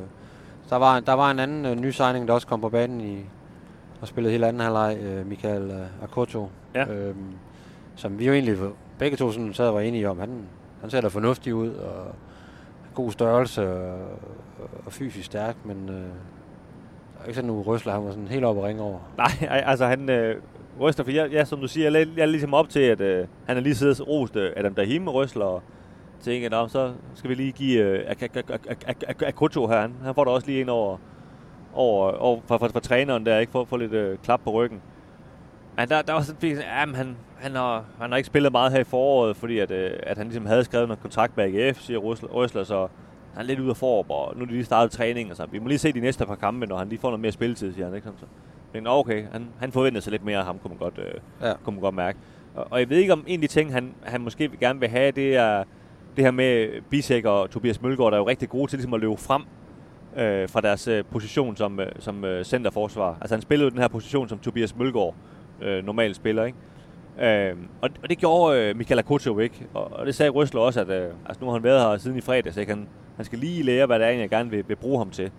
[0.70, 3.16] der, var, der var en anden øh, ny signing, der også kom på banen i,
[4.00, 6.48] og spillede hele anden halvleg, øh, Michael øh, Akoto.
[6.74, 6.92] Ja.
[6.92, 7.16] Øhm,
[7.96, 8.56] som vi jo egentlig
[8.98, 10.18] begge to sådan sad og var enige om.
[10.18, 10.30] Han,
[10.80, 12.14] han ser da fornuftig ud, og
[12.94, 13.98] god størrelse og,
[14.86, 18.66] og fysisk stærk, men øh, ikke sådan en røsler, han var sådan helt oppe og
[18.66, 18.98] ringe over.
[19.16, 20.36] Nej, ej, altså han øh,
[20.80, 23.26] ryster, for jeg, ja, som du siger, jeg, jeg er ligesom op til, at øh,
[23.46, 25.62] han er lige siddet og rost øh, Adam Dahim røsler, og
[26.20, 29.66] tænker, at så skal vi lige give øh, Ak- Ak- Ak- Ak- Ak- Ak- Akoto
[29.66, 29.80] her.
[29.80, 30.96] Han, han får da også lige en over,
[31.78, 33.52] over, over fra, fra, fra, træneren der, ikke?
[33.52, 34.80] For, for lidt øh, klap på ryggen.
[35.76, 36.64] Men der, der var sådan fint, at
[36.96, 40.18] han, han, har, han har ikke spillet meget her i foråret, fordi at, øh, at
[40.18, 42.88] han ligesom havde skrevet noget kontrakt med AGF, siger Røsler, så
[43.34, 45.46] han er lidt ude af forop, og nu er de lige startet træning, og så
[45.52, 47.72] vi må lige se de næste par kampe, når han lige får noget mere spilletid,
[47.72, 47.94] siger han.
[47.94, 48.04] Ikke?
[48.04, 48.26] Sådan, så.
[48.72, 51.52] Men okay, han, han forventede sig lidt mere af ham, kunne man godt, øh, Ja.
[51.64, 52.18] kunne man godt mærke.
[52.54, 54.88] Og, og, jeg ved ikke, om en af de ting, han, han måske gerne vil
[54.88, 55.64] have, det er
[56.16, 59.00] det her med Bisek og Tobias Mølgaard, der er jo rigtig gode til ligesom at
[59.00, 59.42] løbe frem
[60.16, 63.18] øh, fra deres øh, position som, øh, som øh, centerforsvar.
[63.20, 65.14] Altså han spillede jo den her position, som Tobias Mølgaard
[65.62, 66.58] øh, normalt spiller, ikke?
[67.50, 69.66] Øh, og, og det gjorde øh, Michael Akutov ikke.
[69.74, 72.16] Og, og det sagde Røsler også, at øh, altså, nu har han været her siden
[72.18, 72.72] i fredags, ikke?
[72.72, 75.30] Han, han skal lige lære, hvad det er, jeg gerne vil, vil bruge ham til.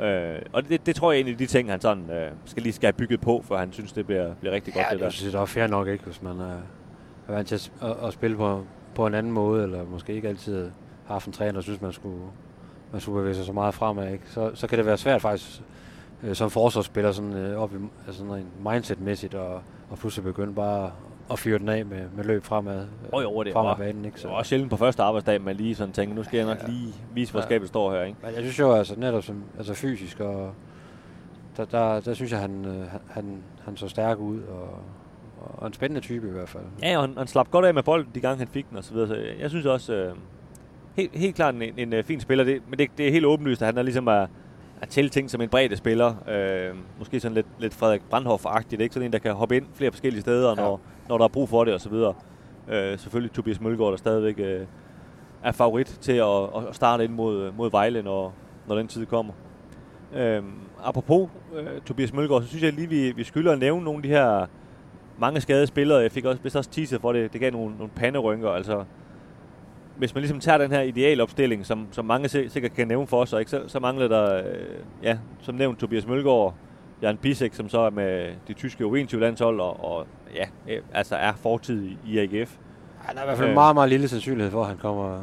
[0.00, 2.72] Øh, og det, det tror jeg en af de ting, han sådan, øh, skal lige
[2.72, 5.04] skal have bygget på, for han synes, det bliver, bliver rigtig godt, Ja, det det,
[5.04, 5.10] der.
[5.10, 6.56] synes jeg, det er fair nok ikke, hvis man er,
[7.28, 10.28] er vant til at, at, at spille på, på en anden måde, eller måske ikke
[10.28, 10.70] altid
[11.06, 12.20] har haft en træner, der synes, man skulle,
[12.92, 14.12] man skulle bevæge sig så meget fremad.
[14.12, 14.24] Ikke?
[14.30, 15.62] Så, så kan det være svært faktisk
[16.22, 17.76] øh, som forsvarsspiller sådan, øh, op i,
[18.06, 20.92] altså sådan en mindset-mæssigt, og, og pludselig begynde bare
[21.30, 24.04] at fyre den af med, med løb fremad, Jo, jo, det fremad var- banen.
[24.04, 24.16] Ikke?
[24.16, 26.58] Det var også sjældent på første arbejdsdag, man lige sådan tænker, nu skal jeg nok
[26.62, 26.66] Ja.
[26.68, 27.46] lige vise, hvor Ja.
[27.46, 28.18] skabet står her, ikke?
[28.22, 30.52] Men jeg synes jo altså netop som, altså fysisk, og
[31.56, 34.78] der, der, der synes jeg, han, øh, han- han, så stærk ud, og,
[35.58, 36.62] og en spændende type i hvert fald.
[36.82, 38.84] Ja, og han, han slap godt af med bolden, de gange han fik den og
[38.84, 39.08] så videre.
[39.08, 40.14] Så jeg, jeg synes også, øh,
[40.96, 42.44] helt, helt klart en, en, en øh, fin spiller.
[42.44, 44.26] Det, men det, det er helt åbenlyst, at han er ligesom er,
[44.80, 46.14] er tiltænkt som en bredde spiller.
[46.28, 48.80] Øh, måske sådan lidt, lidt Frederik Brandhoff-agtigt.
[48.82, 50.54] Ikke sådan en, der kan hoppe ind flere forskellige steder, Ja.
[50.54, 52.14] når, når der er brug for det og så videre.
[52.68, 54.66] Øh, selvfølgelig Tobias Mølgaard, der stadigvæk øh,
[55.44, 58.34] er favorit til at, at starte ind mod, mod Vejle, når,
[58.68, 59.32] når den tid kommer.
[60.16, 60.42] Øh,
[60.84, 64.02] apropos øh, Tobias Mølgaard, så synes jeg lige, vi, vi skylder at nævne nogle af
[64.02, 64.46] de her
[65.18, 65.98] mange skadede spillere.
[65.98, 67.32] Jeg fik også, vist også teaset for det.
[67.32, 68.50] Det gav nogle, nogle panderynker.
[68.50, 68.84] Altså,
[70.00, 73.24] hvis man ligesom tager den her idealopstilling, som, som mange si- sikkert kan nævne for
[73.24, 73.50] sig, ikke?
[73.50, 74.44] Så, så mangler der, øh,
[75.02, 76.54] ja, som nævnt, Tobias Mølgaard,
[77.02, 81.32] Jan Bisek, som så er med de tyske U21-landshold, og, og ja, øh, altså er
[81.32, 82.56] fortid i, AGF.
[82.98, 83.54] Han er i hvert fald Øh.
[83.54, 85.20] meget, meget lille sandsynlighed for, at han kommer,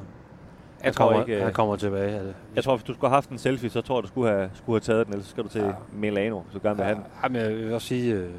[0.81, 2.15] han tror kommer, ikke, øh, han kommer tilbage.
[2.15, 4.29] Altså, Jeg tror, hvis du skulle have haft en selfie, så tror jeg, du skulle
[4.31, 5.67] have, skulle have taget den, ellers så skal du til ja.
[5.67, 5.73] Ja.
[5.93, 7.03] Milano, hvis du gerne vil have den.
[7.23, 8.29] Ja, men jeg vil også sige, øh, nu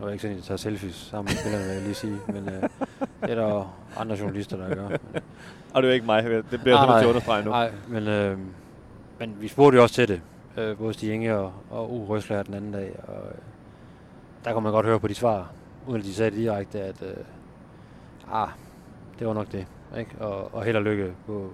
[0.00, 2.16] er jeg ikke sådan, at jeg tager selfies sammen med spillerne, vil jeg lige sige,
[2.26, 2.62] men øh,
[3.26, 4.88] det er der andre journalister, der gør.
[4.88, 4.98] Men,
[5.74, 7.50] Og det er ikke mig, det bliver jeg nødt til at understrege nu.
[7.50, 8.38] Nej, men, øh,
[9.18, 10.20] men vi spurgte jo også til det,
[10.56, 12.92] øh, både Stig Inge og, og Uwe Røsler den anden dag.
[13.08, 13.34] Og, øh,
[14.44, 15.52] der kunne man godt høre på de svar,
[15.86, 17.16] uden at de sagde direkte, at øh,
[18.32, 18.48] ah,
[19.18, 19.66] det var nok det.
[19.98, 20.10] Ikke?
[20.20, 21.50] Og, og held og lykke på,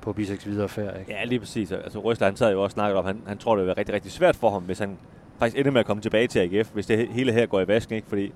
[0.00, 1.00] på Biseks videre færd.
[1.00, 1.12] Ikke?
[1.12, 1.72] Ja, lige præcis.
[1.72, 3.78] Altså, Røsler, han sad jo også og snakket om, han, han tror, det vil være
[3.78, 4.98] rigtig, rigtig svært for ham, hvis han
[5.38, 7.96] faktisk ender med at komme tilbage til AGF, hvis det hele her går i vasken,
[7.96, 8.08] ikke?
[8.08, 8.32] Fordi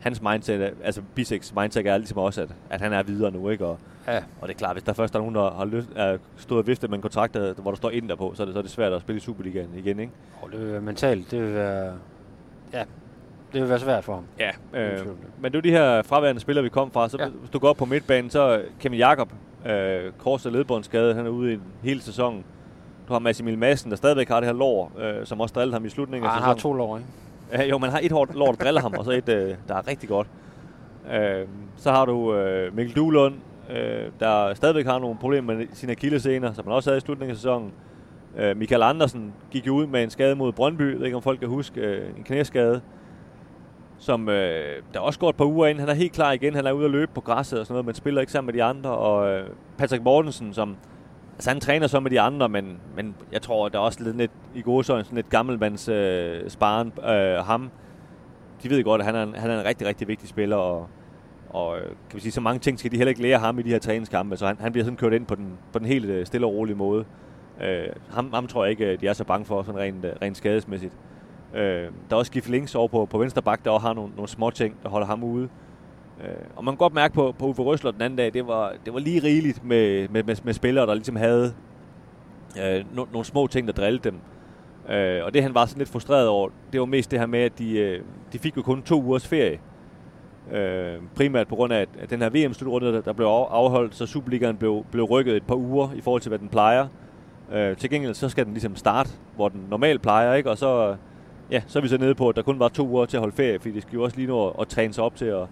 [0.00, 3.66] hans mindset, altså Biseks mindset er ligesom også, at, at han er videre nu, ikke?
[3.66, 6.18] Og, Ja, og det er klart, hvis der først er nogen, der har lyst, er
[6.36, 8.52] stået og viftet med en kontrakt, der, hvor der står ind på, så er det,
[8.54, 10.12] så er det svært at spille i Superligaen igen, ikke?
[10.42, 11.92] og det vil være mentalt, det vil være,
[12.72, 12.82] ja,
[13.52, 14.24] det vil være svært for ham.
[14.38, 15.06] Ja, øh,
[15.40, 17.08] men det er de her fraværende spillere, vi kom fra.
[17.08, 17.28] Så Ja.
[17.28, 19.32] hvis du går op på midtbanen, så Kevin Jakob,
[19.66, 22.44] øh, kors- og ledbåndsskade, han er ude i hele sæsonen.
[23.08, 25.72] Du har Mads Emil Madsen, der stadigvæk har det her lår, øh, som også drillede
[25.74, 27.08] ham i slutningen Ah, af han har to lår, ikke?
[27.52, 29.88] Ja, jo, man har et hårdt lort driller ham, og så et, øh, der er
[29.88, 30.26] rigtig godt.
[31.12, 33.34] Øh, så har du øh, Mikkel Duelund,
[33.70, 37.30] øh, der stadigvæk har nogle problemer med sine akillescener, som han også havde i slutningen
[37.30, 37.72] af sæsonen.
[38.36, 41.22] Øh, Michael Andersen gik jo ud med en skade mod Brøndby, jeg ved ikke om
[41.22, 42.80] folk kan huske, øh, en knæskade,
[43.98, 45.80] som øh, der også går et par uger ind.
[45.80, 47.86] Han er helt klar igen, han er ude at løbe på græsset og sådan noget,
[47.86, 48.90] men spiller ikke sammen med de andre.
[48.90, 49.46] Og øh,
[49.78, 50.76] Patrick Mortensen, som
[51.40, 54.16] Altså han træner så med de andre, men, men jeg tror, der er også lidt,
[54.16, 57.70] lidt i gode sådan lidt gammelmands øh, sparen øh, ham.
[58.62, 60.88] De ved godt, at han er, en, han er en rigtig, rigtig vigtig spiller, og,
[61.50, 63.62] og øh, kan vi sige, så mange ting skal de heller ikke lære ham i
[63.62, 66.04] de her træningskampe, så han, han bliver sådan kørt ind på den, på den helt
[66.04, 67.04] øh, stille og rolige måde.
[67.62, 70.36] Øh, ham, ham tror jeg ikke, de er så bange for, sådan rent, øh, rent
[70.36, 70.92] skadesmæssigt.
[71.54, 74.12] Øh, der er også Gif Links over på, på venstre bak, der også har nogle,
[74.14, 75.48] nogle små ting, der holder ham ude.
[76.24, 78.72] Øh, og man kan godt mærke på, på Uffe Røsler den anden dag, det var,
[78.84, 81.54] det var lige rigeligt med, med, med, med spillere, der ligesom havde
[82.62, 84.20] øh, no, nogle små ting, der drillede dem.
[84.94, 87.40] Øh, og det han var sådan lidt frustreret over, det var mest det her med,
[87.40, 88.02] at de, øh,
[88.32, 89.58] de fik jo kun to ugers ferie.
[90.52, 94.56] Øh, primært på grund af, at, den her VM-slutrunde, der, der blev afholdt, så Superligaen
[94.56, 96.86] blev, blev rykket et par uger i forhold til, hvad den plejer.
[97.52, 100.50] Øh, til gengæld så skal den ligesom starte, hvor den normalt plejer, ikke?
[100.50, 100.96] Og så,
[101.50, 103.20] ja, så er vi så nede på, at der kun var to uger til at
[103.20, 105.24] holde ferie, fordi de skal jo også lige nå at, at træne sig op til
[105.24, 105.46] at,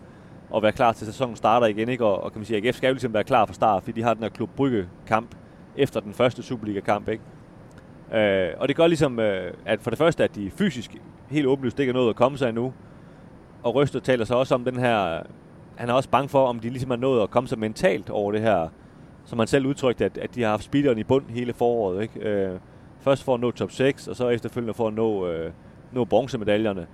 [0.56, 2.04] at være klar til sæsonen starter igen, ikke?
[2.04, 4.00] Og, og kan man sige, at AGF skal jo ligesom være klar fra start, fordi
[4.00, 5.34] de har den her Klub Brygge-kamp
[5.76, 7.22] efter den første Superliga-kamp, ikke?
[8.14, 10.96] Øh, og det gør ligesom, øh, at for det første, at de fysisk
[11.30, 12.72] helt åbenlyst ikke er nået at komme sig endnu.
[13.62, 15.22] Og Røster taler så også om den her...
[15.76, 18.32] Han er også bange for, om de ligesom er nået at komme sig mentalt over
[18.32, 18.68] det her,
[19.24, 22.02] som han selv udtrykte, at, at de har haft speederen i bund hele foråret.
[22.02, 22.20] Ikke?
[22.20, 22.58] Øh,
[23.00, 25.52] først for at nå top 6, og så efterfølgende for at nå, øh,
[25.92, 26.86] nå bronzemedaljerne.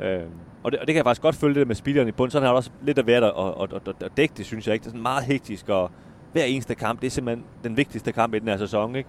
[0.00, 0.20] Øh,
[0.66, 2.30] og, det, og det kan jeg faktisk godt følge det med speederen i bunden.
[2.30, 4.66] Sådan har det også lidt at være der og, og, og, og, dække det, synes
[4.66, 4.82] jeg ikke.
[4.82, 5.90] Det er sådan meget hektisk, og
[6.32, 8.96] hver eneste kamp, det er simpelthen den vigtigste kamp i den her sæson.
[8.96, 9.08] Ikke?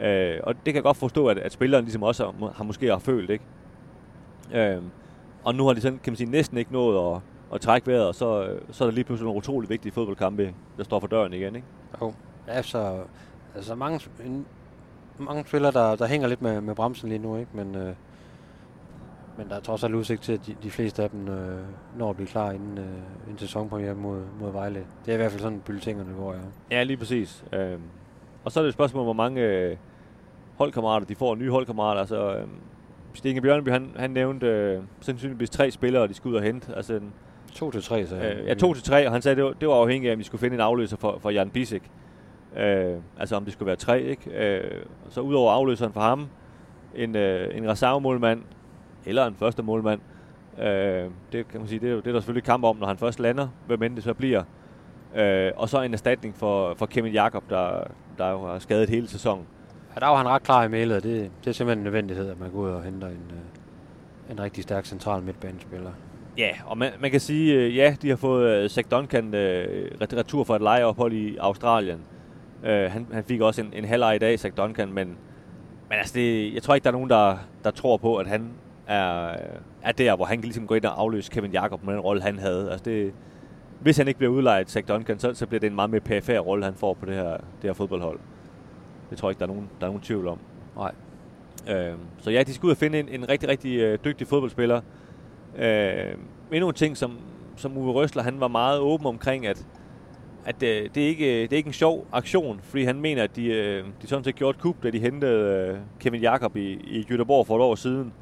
[0.00, 2.86] Øh, og det kan jeg godt forstå, at, at spilleren ligesom også har, har måske
[2.86, 3.30] har følt.
[3.30, 3.44] Ikke?
[4.54, 4.82] Øh,
[5.44, 7.20] og nu har de sådan, kan man sige, næsten ikke nået at,
[7.54, 10.84] at trække vejret, og så, så er der lige pludselig nogle utrolig vigtige fodboldkampe, der
[10.84, 11.56] står for døren igen.
[11.56, 11.66] Ikke?
[12.00, 12.14] Jo.
[12.48, 13.04] altså, så
[13.56, 14.00] altså mange,
[15.18, 17.50] mange spillere, der, der hænger lidt med, med bremsen lige nu, ikke?
[17.54, 17.94] Men, øh,
[19.38, 21.58] men der er trods alt udsigt til, at de, de fleste af dem øh,
[21.98, 22.84] når at blive klar inden, øh,
[23.26, 24.84] inden sæsonpremiere mod, mod Vejle.
[25.04, 26.38] Det er i hvert fald sådan, bulletingerne går, ja.
[26.70, 27.44] Ja, lige præcis.
[27.52, 27.78] Øh,
[28.44, 29.76] og så er det et spørgsmål, hvor mange øh,
[30.58, 32.00] holdkammerater de får, nye holdkammerater.
[32.00, 32.46] Altså, øh,
[33.14, 36.74] Stine Bjørnby, han, han nævnte øh, sandsynligvis tre spillere, de skulle ud og hente.
[36.76, 37.12] Altså, en,
[37.54, 39.68] To til tre, så Øh, ja, to til tre, og han sagde, det var, det
[39.68, 41.82] var afhængigt af, om vi skulle finde en afløser for, for Jan Bisek.
[42.56, 44.30] Øh, altså om det skulle være tre, ikke?
[44.30, 46.28] Øh, så udover afløseren for ham,
[46.94, 48.42] en, øh, en reservemålmand,
[49.06, 50.00] eller en første målmand.
[50.58, 52.86] Øh, det kan man sige, det er, jo- det er der selvfølgelig kamp om, når
[52.86, 54.42] han først lander, hvem end det så bliver.
[55.16, 57.84] Øh, og så en erstatning for, for Kevin Jakob, der,
[58.18, 59.44] der jo har skadet hele sæsonen.
[59.94, 62.40] Ja, der var han ret klar i mailet, det, det er simpelthen en nødvendighed, at
[62.40, 65.90] man går ud og henter en, øh, en rigtig stærk central midtbanespiller.
[66.38, 69.90] Ja, og man, man kan sige, øh, ja, de har fået øh, Zach Duncan øh,
[70.00, 71.98] ret- retur fra et lejeophold i Australien.
[72.64, 75.06] Øh, han, han fik også en, en halvleg i dag, Zach Duncan, men,
[75.88, 78.50] men altså det, jeg tror ikke, der er nogen, der, der tror på, at han
[78.92, 79.36] er,
[79.82, 82.22] er der, hvor han kan ligesom gå ind og afløse Kevin Jakob med den rolle,
[82.22, 82.70] han havde.
[82.70, 83.12] Altså det,
[83.80, 86.38] hvis han ikke bliver udlejet, Zach Duncan, så, så bliver det en meget mere perifær
[86.38, 88.18] rolle, han får på det her, det her fodboldhold.
[89.10, 90.38] Det tror jeg ikke, der er nogen, der er nogen tvivl om.
[90.76, 90.92] Nej.
[91.68, 94.80] Øh, så ja, de skal ud og finde en, en rigtig, rigtig øh, dygtig fodboldspiller.
[95.58, 96.14] Øh,
[96.52, 97.18] endnu en ting, som,
[97.56, 99.66] som Uwe Røsler, han var meget åben omkring, at,
[100.44, 103.36] at øh, det, er ikke, det er ikke en sjov aktion, fordi han mener, at
[103.36, 106.72] de, øh, de sådan set gjorde et kup, da de hentede øh, Kevin Jakob i,
[106.72, 108.12] i Göteborg for et år siden.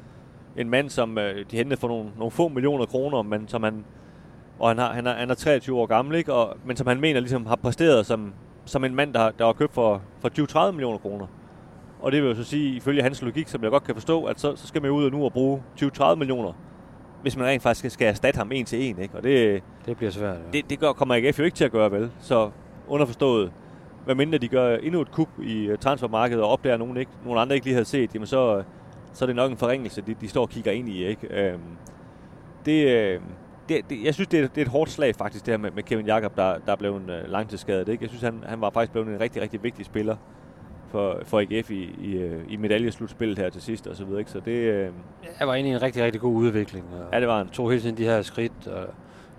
[0.57, 3.85] En mand, som øh, de hentede for nogle, nogle få millioner kroner, men som han,
[4.59, 6.33] og han, har, han, er, han er 23 år gammel, ikke?
[6.33, 8.33] Og, men som han mener ligesom har præsteret som,
[8.65, 11.27] som en mand, der, der var købt for, for 20-30 millioner kroner.
[12.01, 14.39] Og det vil jo så sige, ifølge hans logik, som jeg godt kan forstå, at
[14.39, 16.53] så, så skal man ud og nu og bruge 20-30 millioner,
[17.21, 18.99] hvis man rent faktisk skal, erstatte ham en til en.
[18.99, 19.17] Ikke?
[19.17, 20.35] Og det, Det bliver svært.
[20.37, 20.57] Ja.
[20.57, 22.11] det, det gør, kommer AGF jo ikke til at gøre vel.
[22.19, 22.49] Så
[22.87, 23.51] underforstået,
[24.05, 27.39] hvad mindre de gør endnu et kup i øh, transfermarkedet og opdager nogen, ikke, nogen
[27.39, 28.63] andre ikke lige havde set, jamen så,
[29.13, 31.05] så er det nok en forringelse, de, de står og kigger ind i.
[31.05, 31.27] Ikke?
[31.29, 31.61] Øhm,
[32.65, 33.21] det, øh,
[33.69, 35.71] det, det, jeg synes, det er, det er et hårdt slag faktisk, det her med,
[35.71, 37.87] med Kevin Jakob, der, der er blevet øh, langtidsskadet.
[37.87, 38.03] Ikke?
[38.03, 40.15] Jeg synes, han, han var faktisk blevet en rigtig, rigtig vigtig spiller
[40.91, 44.19] for, for AGF i, i, øh, i medaljeslutspillet her til sidst og så videre.
[44.19, 44.31] Ikke?
[44.31, 44.89] Så det, øh,
[45.39, 46.85] Jeg var i en rigtig, rigtig god udvikling.
[46.93, 47.47] Og ja, det var han.
[47.49, 48.87] tog hele tiden de her skridt og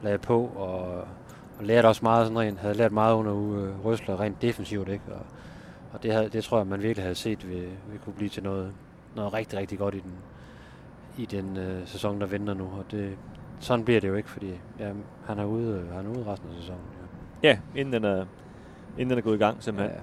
[0.02, 0.98] lagde på, og,
[1.58, 5.04] og lærte også meget sådan rent, havde lært meget under uge Røsler rent defensivt, ikke?
[5.08, 5.20] Og,
[5.92, 7.54] og det, havde, det tror jeg, man virkelig havde set, vi,
[7.92, 8.72] vi kunne blive til noget,
[9.16, 10.12] noget rigtig, rigtig godt i den,
[11.18, 12.64] i den øh, sæson, der venter nu.
[12.64, 13.16] Og det,
[13.60, 14.92] sådan bliver det jo ikke, fordi ja,
[15.26, 16.80] han er ude, øh, han er ude resten af sæsonen.
[17.42, 17.48] Ja.
[17.48, 18.24] Ja, inden den er,
[18.98, 19.96] inden den er gået i gang simpelthen.
[19.96, 20.00] Ja.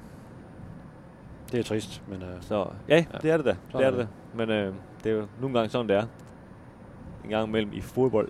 [1.52, 3.18] Det er trist, men øh, Så ja, Ja.
[3.22, 3.50] det er det da.
[3.52, 4.38] Det Sådan er er det da.
[4.38, 6.06] Men øh, det er jo nogle gange sådan, det er.
[7.24, 8.30] En gang imellem i fodbold.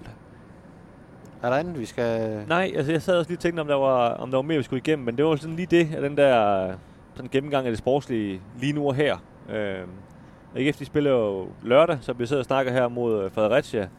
[1.42, 2.44] er der andet, vi skal...
[2.48, 4.58] Nej, altså jeg sad også lige og tænkte, om der var, om der var mere,
[4.58, 6.74] vi skulle igennem, men det var sådan lige det, af den der
[7.16, 9.18] sådan gennemgang af det sportslige lige nu og her.
[9.50, 9.80] Øh,
[10.56, 13.90] AGF, de spiller jo lørdag, så vi sidder og snakker her mod øh, Fredericia.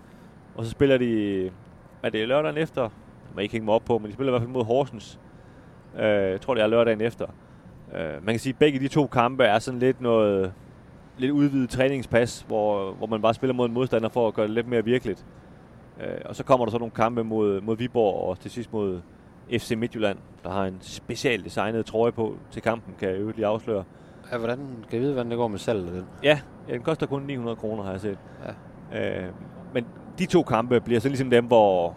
[0.54, 1.46] Og så spiller de,
[2.02, 2.82] er det lørdagen efter?
[2.82, 2.90] Jeg
[3.34, 5.20] må ikke hænge mig op på, men de spiller i hvert fald mod Horsens.
[5.98, 7.26] Øh, jeg tror, det er lørdagen efter.
[7.94, 10.52] Øh, man kan sige, at begge de to kampe er sådan lidt noget
[11.18, 14.54] lidt udvidet træningspas, hvor, hvor man bare spiller mod en modstander for at gøre det
[14.54, 15.26] lidt mere virkeligt.
[16.00, 19.00] Øh, og så kommer der så nogle kampe mod, mod Viborg og til sidst mod
[19.50, 23.46] FC Midtjylland, der har en specielt designet trøje på til kampen, kan jeg øvrigt lige
[23.46, 23.84] afsløre.
[24.32, 26.04] Ja, hvordan kan jeg vide, hvordan det går med salget af den?
[26.22, 28.18] Ja, ja, den koster kun 900 kroner, har jeg set.
[28.92, 29.22] Ja.
[29.24, 29.28] Øh,
[29.74, 29.86] men
[30.18, 31.94] de to kampe bliver så ligesom dem, hvor,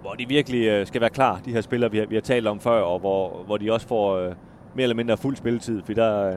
[0.00, 2.46] hvor de virkelig øh, skal være klar, de her spillere, vi har, vi har talt
[2.46, 4.34] om før, og hvor, hvor de også får øh,
[4.74, 6.36] mere eller mindre fuld spilletid, for der, øh,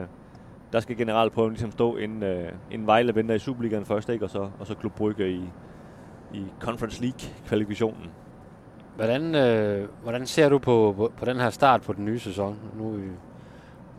[0.72, 4.24] der skal generalprøven ligesom stå, inden, øh, inden Vejle venter i Superligaen først, ikke?
[4.24, 5.42] Og, så, og så Klub Brygge i,
[6.34, 8.10] i Conference League-kvalifikationen.
[8.96, 12.58] Hvordan, øh, hvordan ser du på, på, på den her start på den nye sæson?
[12.78, 13.10] Nu øh,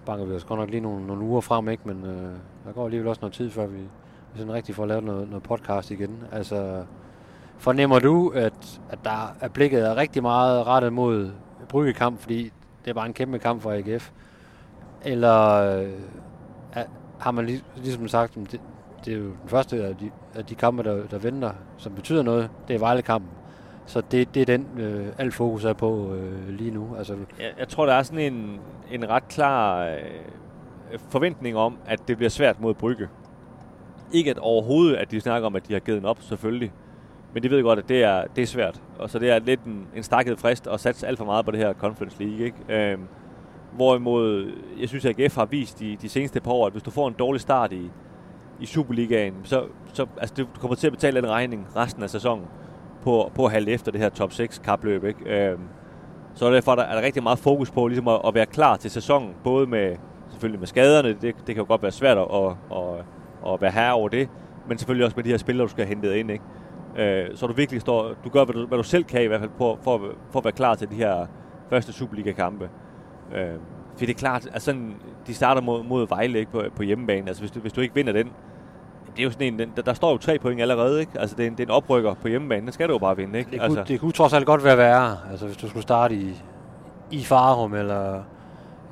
[0.10, 1.84] banker vi os godt nok lige nogle, nogle uger frem, ikke?
[1.86, 2.34] men øh,
[2.66, 3.78] der går alligevel også noget tid, før vi,
[4.34, 6.24] vi sådan rigtig får lavet noget, noget podcast igen.
[6.32, 6.84] Altså,
[7.58, 11.32] fornemmer du, at, at der er blikket er rigtig meget rettet mod
[11.70, 12.52] Bryggekamp, fordi
[12.86, 14.12] det er bare en kæmpe kamp for AGF?
[15.06, 15.94] Eller øh,
[16.74, 16.84] er,
[17.20, 18.62] har man lig, ligesom sagt, det,
[19.06, 22.24] det er jo den første af de, af de kampe, der, der venter, som betyder
[22.24, 23.39] noget, det er Vejle-kampen.
[23.90, 26.96] Så det, det er den, øh, alt fokus er på øh, lige nu.
[26.98, 28.60] Altså, Jeg, jeg tror, der er sådan en,
[28.92, 33.08] en ret klar øh, forventning om, at det bliver svært mod Brygge.
[34.14, 36.72] Ikke at overhovedet, at de snakker om, at de har givet den op, selvfølgelig.
[37.34, 38.82] Men de ved godt, at det er, det er svært.
[39.00, 41.52] Og så det er lidt en, en stakket frist at satse alt for meget på
[41.52, 42.46] det her Conference League.
[42.46, 42.58] Ikke?
[42.70, 43.04] Øhm,
[43.74, 46.92] hvorimod, jeg synes, at AGF har vist de, de seneste par år, at hvis du
[46.92, 47.90] får en dårlig start i,
[48.60, 52.46] i Superligaen, så, så altså, du kommer til at betale den regning resten af sæsonen
[53.04, 55.04] på, på at halde efter det her top 6 kapløb.
[55.04, 55.50] Ikke?
[55.50, 55.62] Øhm,
[56.34, 58.76] så derfor er der, er der rigtig meget fokus på ligesom at, at være klar
[58.78, 59.96] til sæsonen, både med
[60.30, 63.72] selvfølgelig med skaderne, det, det kan jo godt være svært at, at, at, at være
[63.72, 64.30] herre over det,
[64.68, 66.32] men selvfølgelig også med de her spillere, du skal have hentet ind.
[66.32, 66.44] Ikke?
[66.98, 69.40] Øh, så du virkelig står, du gør, hvad du, hvad du selv kan i hvert
[69.40, 71.26] fald, på, for, for at være klar til de her
[71.70, 72.70] første Superliga-kampe.
[73.36, 73.56] Øh,
[73.98, 74.96] for det er klart, at sådan,
[75.28, 77.28] de starter mod, mod Vejle ikke, på, på hjemmebane.
[77.28, 78.32] Altså hvis du, hvis du ikke vinder den,
[79.16, 81.12] det er jo sådan en, den, der, der står jo tre point allerede, ikke?
[81.20, 83.18] Altså det er, en, det er en oprykker på hjemmebane, den skal du jo bare
[83.18, 83.52] vinde, ikke?
[83.52, 85.18] det, altså, kunne, det kunne trods alt godt være værre.
[85.32, 86.42] Altså, hvis du skulle starte i,
[87.12, 88.24] i Farum, eller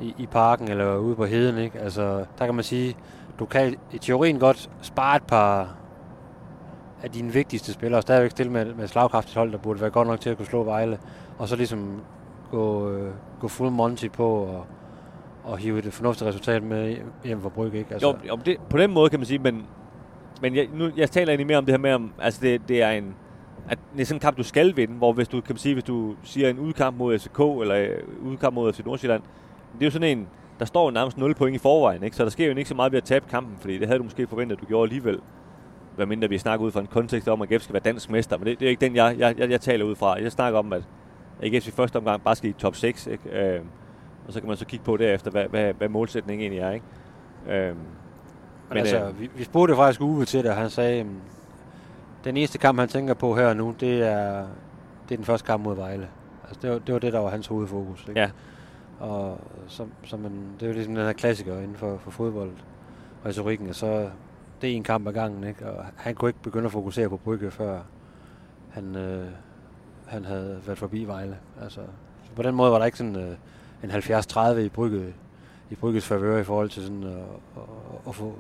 [0.02, 1.58] i, i parken, eller ude på heden.
[1.58, 1.80] Ikke?
[1.80, 2.96] Altså, der kan man sige,
[3.40, 5.76] du kan i teorien godt spare et par
[7.04, 10.08] af dine vigtigste spillere, og stadigvæk stille med, med slagkraftigt hold, der burde være godt
[10.08, 11.00] nok til at kunne slå Vejle,
[11.38, 12.02] og så ligesom
[12.52, 14.66] gå, øh, gå full Monty på og,
[15.44, 17.78] og hive et fornuftigt resultat med hjem for Brygge.
[17.78, 17.94] Ikke?
[17.94, 19.66] Altså, jo, jo det, på den måde kan man sige, men,
[20.42, 22.82] men jeg, nu, jeg taler egentlig mere om det her med, om, altså det, det
[22.82, 23.16] er en,
[23.70, 25.74] at det er sådan en kamp, du skal vinde, hvor hvis du kan man sige,
[25.74, 29.22] hvis du siger en udkamp mod SK eller øh, udkamp mod FC Nordsjælland,
[29.74, 30.28] det er jo sådan en,
[30.60, 32.16] der står jo nærmest 0 point i forvejen, ikke?
[32.16, 34.04] så der sker jo ikke så meget ved at tabe kampen, fordi det havde du
[34.04, 35.20] måske forventet, at du gjorde alligevel.
[35.96, 38.38] Hvad mindre vi snakker ud fra en kontekst om, at GF skal være dansk mester,
[38.38, 40.22] men det, det er ikke den, jeg, jeg, jeg, jeg taler ud fra.
[40.22, 40.84] Jeg snakker om, at
[41.44, 43.30] AGF i første omgang bare skal i top 6, ikke?
[43.30, 43.62] Øh,
[44.28, 46.72] og så kan man så kigge på derefter, hvad, hvad, hvad målsætningen egentlig er.
[46.72, 47.70] Ikke?
[47.70, 47.76] Øh,
[48.70, 51.06] men, altså, øh, vi, vi spurgte faktisk Uwe til det, og han sagde, at
[52.24, 54.38] den eneste kamp, han tænker på her og nu, det er,
[55.10, 56.08] det er den første kamp mod Vejle.
[56.48, 58.06] Altså, det, var, det var det, der var hans hovedfokus.
[58.08, 58.20] Ikke?
[58.20, 58.30] Ja.
[59.00, 62.52] Og så, så man, det er jo ligesom den her klassiker inden for, for fodbold,
[63.26, 64.10] retorikken, og så
[64.62, 65.70] det er en kamp ad gangen, ikke?
[65.70, 67.80] og han kunne ikke begynde at fokusere på Brygge, før
[68.70, 69.28] han, øh,
[70.08, 71.38] han havde været forbi Vejle.
[71.62, 71.82] Altså,
[72.24, 73.36] så på den måde var der ikke sådan øh,
[73.84, 75.14] en 70-30 i Brygge,
[75.70, 77.18] i Brygges favør i forhold til sådan øh, at,
[77.56, 77.64] at,
[78.08, 78.36] at få,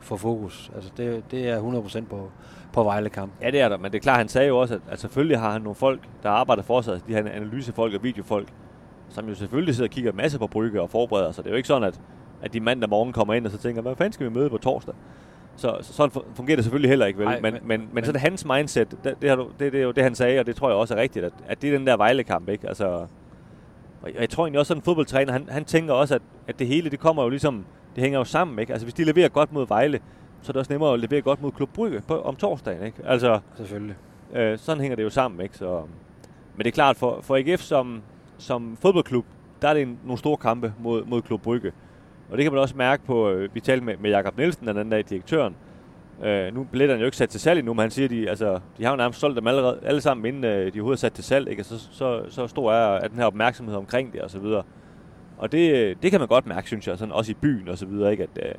[0.00, 0.70] få fokus.
[0.74, 1.60] Altså det, det er
[2.02, 2.30] 100% på,
[2.72, 3.32] på Vejle-kamp.
[3.42, 5.38] Ja, det er der, men det er klart, han sagde jo også, at, at selvfølgelig
[5.38, 8.48] har han nogle folk, der arbejder for sig, de her analysefolk og videofolk,
[9.08, 11.44] som jo selvfølgelig sidder og kigger en masse på Brygge og forbereder sig.
[11.44, 12.00] Det er jo ikke sådan, at,
[12.42, 14.58] at de mandag morgen kommer ind og så tænker, hvad fanden skal vi møde på
[14.58, 14.94] torsdag?
[15.56, 17.26] Så, så sådan fungerer det selvfølgelig heller ikke, vel?
[17.28, 19.80] Ej, men, men- men, men, men- sådan hans mindset, det, det, har du, det, det
[19.80, 21.74] er jo det, han sagde, og det tror jeg også er rigtigt, at, at det
[21.74, 22.68] er den der Vejle-kamp, ikke?
[22.68, 22.86] Altså,
[24.02, 26.66] og jeg tror egentlig også, sådan en fodboldtræner, han, han tænker også, at, at det
[26.66, 27.64] hele, det kommer jo ligesom,
[27.98, 28.72] det hænger jo sammen, ikke?
[28.72, 30.00] Altså, hvis de leverer godt mod Vejle,
[30.42, 32.98] så er det også nemmere at levere godt mod Klub Brygge på, om torsdagen, ikke?
[33.04, 33.96] Altså, Selvfølgelig.
[34.34, 35.56] Øh, sådan hænger det jo sammen, ikke?
[35.56, 35.82] Så,
[36.56, 38.02] men det er klart, for, for AGF som,
[38.38, 39.26] som fodboldklub,
[39.62, 41.72] der er det en, nogle store kampe mod, mod Klub Brygge.
[42.30, 44.76] Og det kan man også mærke på, øh, vi talte med, med Jakob Nielsen den
[44.76, 45.56] anden dag, direktøren.
[46.22, 48.60] Øh, nu er billetterne jo ikke sat til salg endnu, men han siger, de, altså,
[48.78, 51.12] de har jo nærmest solgt dem allerede, alle sammen, inden øh, de overhovedet er sat
[51.12, 51.48] til salg.
[51.48, 51.62] Ikke?
[51.62, 54.62] Og så, så, så stor er, er den her opmærksomhed omkring det, og så videre.
[55.38, 57.86] Og det, det kan man godt mærke, synes jeg, sådan også i byen og så
[57.86, 58.22] videre, ikke?
[58.22, 58.54] At, øh,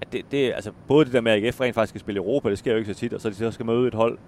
[0.00, 2.50] at det, det, altså, både det der med, at AGF rent faktisk skal spille Europa,
[2.50, 4.18] det sker jo ikke så tit, og så de så skal møde et hold,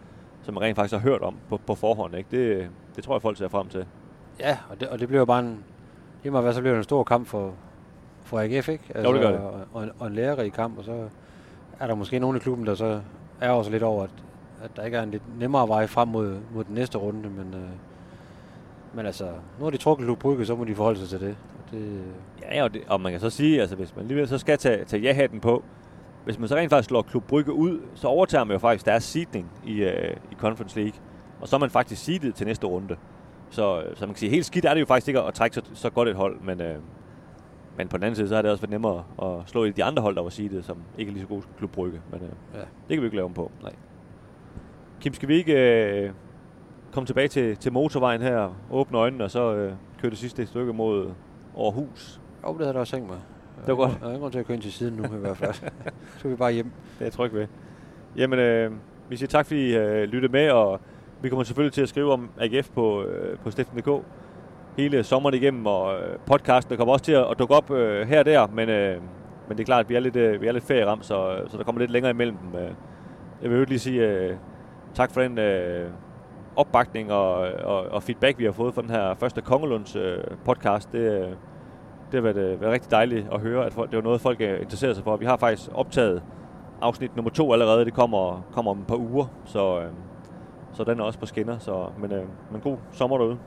[0.42, 2.16] som man rent faktisk har hørt om på, på forhånd.
[2.16, 2.28] Ikke?
[2.30, 3.86] Det, det tror jeg, folk ser frem til.
[4.40, 5.64] Ja, og det, og det bliver jo bare en...
[6.22, 7.54] Lige meget hvad, så bliver det en stor kamp for,
[8.22, 8.84] for AGF, ikke?
[8.94, 9.40] Altså, Jo, det gør det.
[9.40, 11.08] Og, og, en, og en lærerig kamp, og så
[11.80, 13.00] er der måske nogen i klubben, der så
[13.40, 14.10] er også lidt over, at,
[14.64, 17.54] at der ikke er en lidt nemmere vej frem mod, mod den næste runde, men,
[17.54, 17.68] øh,
[18.94, 19.24] men altså,
[19.58, 21.36] nu har de trukket Klub Brygge, så må de forholde sig til det.
[21.74, 22.02] Det
[22.52, 24.84] Ja, og, det, og man kan så sige, altså hvis man alligevel så skal tage,
[24.84, 25.64] tage ja-hatten på,
[26.24, 29.04] hvis man så rent faktisk slår Klub Brygge ud, så overtager man jo faktisk deres
[29.04, 31.00] seedning i, øh, i Conference League.
[31.40, 32.96] Og så er man faktisk seedet til næste runde.
[33.50, 35.54] Så, øh, så man kan sige, helt skidt er det jo faktisk ikke at trække
[35.54, 36.74] så, så godt et hold, men, øh,
[37.76, 39.84] men på den anden side, så har det også været nemmere at slå i de
[39.84, 42.00] andre hold, der var seedet, som ikke er lige så gode som Klub Brygge.
[42.10, 42.58] Men øh, Ja.
[42.60, 43.50] det kan vi ikke lave om på.
[43.62, 43.72] Nej.
[45.00, 45.54] Kim, skal vi ikke
[46.04, 46.10] øh,
[46.92, 50.72] komme tilbage til, til motorvejen her, åbne øjnene, og så øh, køre det sidste stykke
[50.72, 51.10] mod
[51.58, 52.20] Aarhus?
[52.46, 53.18] Jo, det havde jeg da også tænkt mig.
[53.66, 53.90] Det var godt.
[53.90, 55.54] Jeg har ingen grund til at køre ind til siden nu, i hvert fald.
[56.12, 56.64] så skal vi bare hjem.
[56.64, 57.46] Det er jeg tryg ved.
[58.16, 58.72] Jamen, øh,
[59.08, 60.80] vi siger tak, fordi I øh, lyttede med, og
[61.22, 64.04] vi kommer selvfølgelig til at skrive om AGF på, øh, på Stiften.dk
[64.76, 68.18] hele sommeren igennem, og øh, podcasten kommer også til at, at dukke op øh, her
[68.18, 68.96] og der, men, øh,
[69.48, 71.56] men det er klart, at vi er lidt, øh, vi er lidt ferieramt, så, så
[71.56, 72.60] der kommer lidt længere imellem dem.
[72.60, 72.70] Øh.
[73.42, 74.36] Jeg vil jo lige sige øh,
[74.94, 75.90] tak for den øh,
[76.56, 77.32] opbakning og,
[77.64, 80.92] og, og feedback, vi har fået fra den her første Kongelunds øh, podcast.
[80.92, 81.28] Det, øh,
[82.12, 84.40] det har været, øh, været rigtig dejligt at høre, at folk, det var noget, folk
[84.40, 85.16] øh, er interesseret sig for.
[85.16, 86.22] Vi har faktisk optaget
[86.80, 87.84] afsnit nummer to allerede.
[87.84, 89.88] Det kommer, kommer om et par uger, så, øh,
[90.72, 91.58] så den er også på skinner.
[91.58, 93.38] Så, men, øh, men god sommer derude.